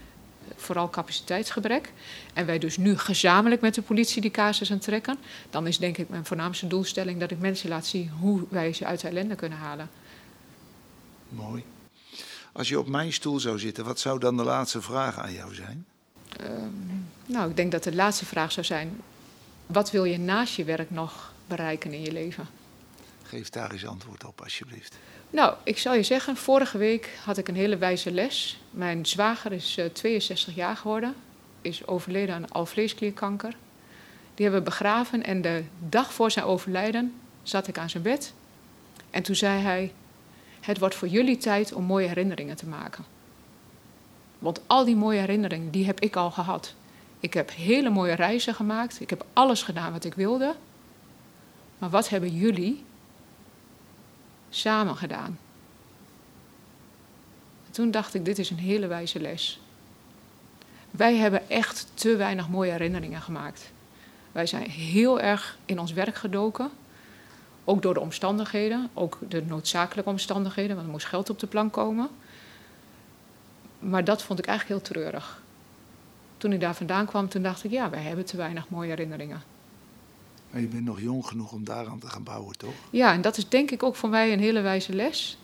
vooral 0.56 0.90
capaciteitsgebrek. 0.90 1.92
En 2.34 2.46
wij 2.46 2.58
dus 2.58 2.76
nu 2.76 2.98
gezamenlijk 2.98 3.60
met 3.60 3.74
de 3.74 3.82
politie 3.82 4.20
die 4.20 4.30
casus 4.30 4.72
aan 4.72 4.78
trekken. 4.78 5.18
Dan 5.50 5.66
is 5.66 5.78
denk 5.78 5.98
ik 5.98 6.08
mijn 6.08 6.24
voornaamste 6.24 6.66
doelstelling 6.66 7.20
dat 7.20 7.30
ik 7.30 7.38
mensen 7.38 7.68
laat 7.68 7.86
zien 7.86 8.10
hoe 8.20 8.44
wij 8.48 8.72
ze 8.72 8.86
uit 8.86 9.00
de 9.00 9.08
ellende 9.08 9.34
kunnen 9.34 9.58
halen. 9.58 9.90
Mooi. 11.28 11.64
Als 12.58 12.68
je 12.68 12.78
op 12.78 12.88
mijn 12.88 13.12
stoel 13.12 13.40
zou 13.40 13.58
zitten, 13.58 13.84
wat 13.84 14.00
zou 14.00 14.18
dan 14.18 14.36
de 14.36 14.42
laatste 14.42 14.82
vraag 14.82 15.18
aan 15.18 15.32
jou 15.32 15.54
zijn? 15.54 15.86
Um, 16.40 17.08
nou, 17.26 17.50
ik 17.50 17.56
denk 17.56 17.72
dat 17.72 17.82
de 17.82 17.94
laatste 17.94 18.24
vraag 18.26 18.52
zou 18.52 18.66
zijn: 18.66 19.00
wat 19.66 19.90
wil 19.90 20.04
je 20.04 20.18
naast 20.18 20.54
je 20.54 20.64
werk 20.64 20.90
nog 20.90 21.32
bereiken 21.46 21.92
in 21.92 22.00
je 22.00 22.12
leven? 22.12 22.48
Geef 23.22 23.48
daar 23.50 23.72
eens 23.72 23.86
antwoord 23.86 24.24
op, 24.24 24.40
alsjeblieft. 24.40 24.98
Nou, 25.30 25.54
ik 25.64 25.78
zal 25.78 25.94
je 25.94 26.02
zeggen, 26.02 26.36
vorige 26.36 26.78
week 26.78 27.18
had 27.24 27.38
ik 27.38 27.48
een 27.48 27.56
hele 27.56 27.76
wijze 27.76 28.10
les. 28.10 28.60
Mijn 28.70 29.06
zwager 29.06 29.52
is 29.52 29.78
uh, 29.78 29.84
62 29.84 30.54
jaar 30.54 30.76
geworden, 30.76 31.14
is 31.60 31.86
overleden 31.86 32.34
aan 32.34 32.50
alvleesklierkanker. 32.50 33.56
Die 34.34 34.44
hebben 34.44 34.64
we 34.64 34.70
begraven 34.70 35.24
en 35.24 35.42
de 35.42 35.64
dag 35.78 36.12
voor 36.12 36.30
zijn 36.30 36.44
overlijden 36.44 37.14
zat 37.42 37.68
ik 37.68 37.78
aan 37.78 37.90
zijn 37.90 38.02
bed. 38.02 38.32
En 39.10 39.22
toen 39.22 39.36
zei 39.36 39.60
hij: 39.60 39.92
Het 40.60 40.78
wordt 40.78 40.94
voor 40.94 41.08
jullie 41.08 41.36
tijd 41.36 41.72
om 41.72 41.84
mooie 41.84 42.08
herinneringen 42.08 42.56
te 42.56 42.66
maken. 42.66 43.04
Want 44.38 44.60
al 44.66 44.84
die 44.84 44.96
mooie 44.96 45.18
herinneringen, 45.18 45.70
die 45.70 45.86
heb 45.86 46.00
ik 46.00 46.16
al 46.16 46.30
gehad. 46.30 46.74
Ik 47.20 47.34
heb 47.34 47.50
hele 47.50 47.90
mooie 47.90 48.14
reizen 48.14 48.54
gemaakt. 48.54 49.00
Ik 49.00 49.10
heb 49.10 49.26
alles 49.32 49.62
gedaan 49.62 49.92
wat 49.92 50.04
ik 50.04 50.14
wilde. 50.14 50.54
Maar 51.78 51.90
wat 51.90 52.08
hebben 52.08 52.34
jullie 52.34 52.84
samen 54.48 54.96
gedaan? 54.96 55.38
En 57.66 57.72
toen 57.72 57.90
dacht 57.90 58.14
ik, 58.14 58.24
dit 58.24 58.38
is 58.38 58.50
een 58.50 58.58
hele 58.58 58.86
wijze 58.86 59.20
les. 59.20 59.60
Wij 60.90 61.16
hebben 61.16 61.50
echt 61.50 61.86
te 61.94 62.16
weinig 62.16 62.48
mooie 62.48 62.70
herinneringen 62.70 63.20
gemaakt. 63.20 63.72
Wij 64.32 64.46
zijn 64.46 64.70
heel 64.70 65.20
erg 65.20 65.58
in 65.64 65.78
ons 65.78 65.92
werk 65.92 66.14
gedoken. 66.14 66.70
Ook 67.68 67.82
door 67.82 67.94
de 67.94 68.00
omstandigheden, 68.00 68.90
ook 68.94 69.18
de 69.28 69.42
noodzakelijke 69.46 70.10
omstandigheden, 70.10 70.74
want 70.74 70.86
er 70.86 70.92
moest 70.92 71.06
geld 71.06 71.30
op 71.30 71.38
de 71.38 71.46
plank 71.46 71.72
komen. 71.72 72.08
Maar 73.78 74.04
dat 74.04 74.22
vond 74.22 74.38
ik 74.38 74.46
eigenlijk 74.46 74.80
heel 74.80 74.92
treurig. 74.92 75.42
Toen 76.36 76.52
ik 76.52 76.60
daar 76.60 76.74
vandaan 76.74 77.06
kwam, 77.06 77.28
toen 77.28 77.42
dacht 77.42 77.64
ik, 77.64 77.70
ja, 77.70 77.90
wij 77.90 78.02
hebben 78.02 78.24
te 78.24 78.36
weinig 78.36 78.68
mooie 78.68 78.88
herinneringen. 78.88 79.42
Maar 80.50 80.60
je 80.60 80.66
bent 80.66 80.84
nog 80.84 81.00
jong 81.00 81.26
genoeg 81.26 81.52
om 81.52 81.64
daaraan 81.64 81.98
te 81.98 82.06
gaan 82.06 82.22
bouwen, 82.22 82.58
toch? 82.58 82.72
Ja, 82.90 83.12
en 83.12 83.20
dat 83.20 83.36
is 83.36 83.48
denk 83.48 83.70
ik 83.70 83.82
ook 83.82 83.96
voor 83.96 84.08
mij 84.08 84.32
een 84.32 84.40
hele 84.40 84.60
wijze 84.60 84.92
les. 84.92 85.38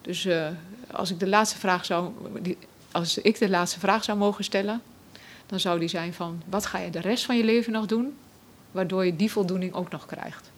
Dus 0.00 0.24
uh, 0.24 0.48
als 0.92 1.10
ik 1.10 1.18
de 1.18 1.28
laatste 1.28 1.58
vraag 1.58 1.84
zou, 1.84 2.12
die, 2.42 2.58
als 2.92 3.18
ik 3.18 3.38
de 3.38 3.50
laatste 3.50 3.78
vraag 3.78 4.04
zou 4.04 4.18
mogen 4.18 4.44
stellen, 4.44 4.82
dan 5.46 5.60
zou 5.60 5.78
die 5.78 5.88
zijn 5.88 6.14
van, 6.14 6.42
wat 6.48 6.66
ga 6.66 6.78
je 6.78 6.90
de 6.90 7.00
rest 7.00 7.24
van 7.24 7.36
je 7.36 7.44
leven 7.44 7.72
nog 7.72 7.86
doen, 7.86 8.16
waardoor 8.70 9.04
je 9.04 9.16
die 9.16 9.32
voldoening 9.32 9.72
ook 9.72 9.90
nog 9.90 10.06
krijgt? 10.06 10.50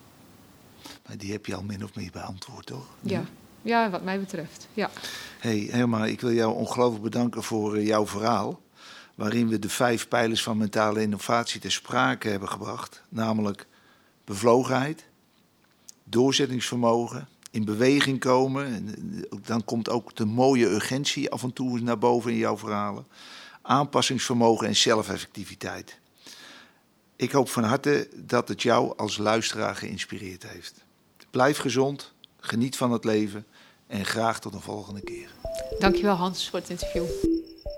Maar 1.10 1.18
die 1.18 1.32
heb 1.32 1.46
je 1.46 1.54
al 1.54 1.62
min 1.62 1.84
of 1.84 1.94
meer 1.94 2.10
beantwoord, 2.10 2.66
toch? 2.66 2.86
Ja. 3.00 3.24
ja, 3.62 3.90
wat 3.90 4.02
mij 4.02 4.20
betreft. 4.20 4.68
Ja. 4.74 4.90
Hey, 5.38 5.68
helemaal. 5.70 6.06
Ik 6.06 6.20
wil 6.20 6.32
jou 6.32 6.54
ongelooflijk 6.54 7.02
bedanken 7.02 7.42
voor 7.42 7.76
eh, 7.76 7.86
jouw 7.86 8.06
verhaal. 8.06 8.60
Waarin 9.14 9.48
we 9.48 9.58
de 9.58 9.68
vijf 9.68 10.08
pijlers 10.08 10.42
van 10.42 10.56
mentale 10.56 11.02
innovatie 11.02 11.60
ter 11.60 11.72
sprake 11.72 12.28
hebben 12.28 12.48
gebracht. 12.48 13.02
Namelijk 13.08 13.66
bevlogenheid, 14.24 15.04
doorzettingsvermogen, 16.04 17.28
in 17.50 17.64
beweging 17.64 18.18
komen. 18.18 18.66
En 18.66 18.94
eh, 18.94 19.38
dan 19.42 19.64
komt 19.64 19.88
ook 19.88 20.16
de 20.16 20.24
mooie 20.24 20.66
urgentie 20.66 21.30
af 21.30 21.42
en 21.42 21.52
toe 21.52 21.80
naar 21.80 21.98
boven 21.98 22.30
in 22.30 22.38
jouw 22.38 22.58
verhalen. 22.58 23.06
Aanpassingsvermogen 23.62 24.66
en 24.66 24.76
zelfeffectiviteit. 24.76 25.98
Ik 27.16 27.32
hoop 27.32 27.48
van 27.48 27.64
harte 27.64 28.08
dat 28.16 28.48
het 28.48 28.62
jou 28.62 28.96
als 28.96 29.18
luisteraar 29.18 29.76
geïnspireerd 29.76 30.42
heeft. 30.42 30.88
Blijf 31.30 31.58
gezond, 31.58 32.12
geniet 32.40 32.76
van 32.76 32.92
het 32.92 33.04
leven 33.04 33.44
en 33.86 34.04
graag 34.04 34.40
tot 34.40 34.54
een 34.54 34.60
volgende 34.60 35.00
keer. 35.00 35.28
Dankjewel 35.78 36.14
Hans 36.14 36.50
voor 36.50 36.58
het 36.58 36.70
interview. 36.70 37.04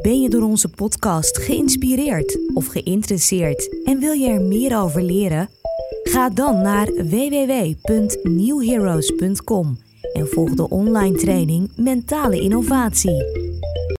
Ben 0.03 0.21
je 0.21 0.29
door 0.29 0.43
onze 0.43 0.69
podcast 0.69 1.39
geïnspireerd 1.39 2.39
of 2.55 2.67
geïnteresseerd 2.67 3.85
en 3.85 3.99
wil 3.99 4.13
je 4.13 4.29
er 4.29 4.41
meer 4.41 4.79
over 4.79 5.03
leren? 5.03 5.49
Ga 6.03 6.31
dan 6.31 6.63
naar 6.63 6.87
www.newheroes.com 6.87 9.79
en 10.13 10.29
volg 10.29 10.51
de 10.51 10.69
online 10.69 11.19
training 11.19 11.73
Mentale 11.77 12.41
Innovatie. 12.41 13.25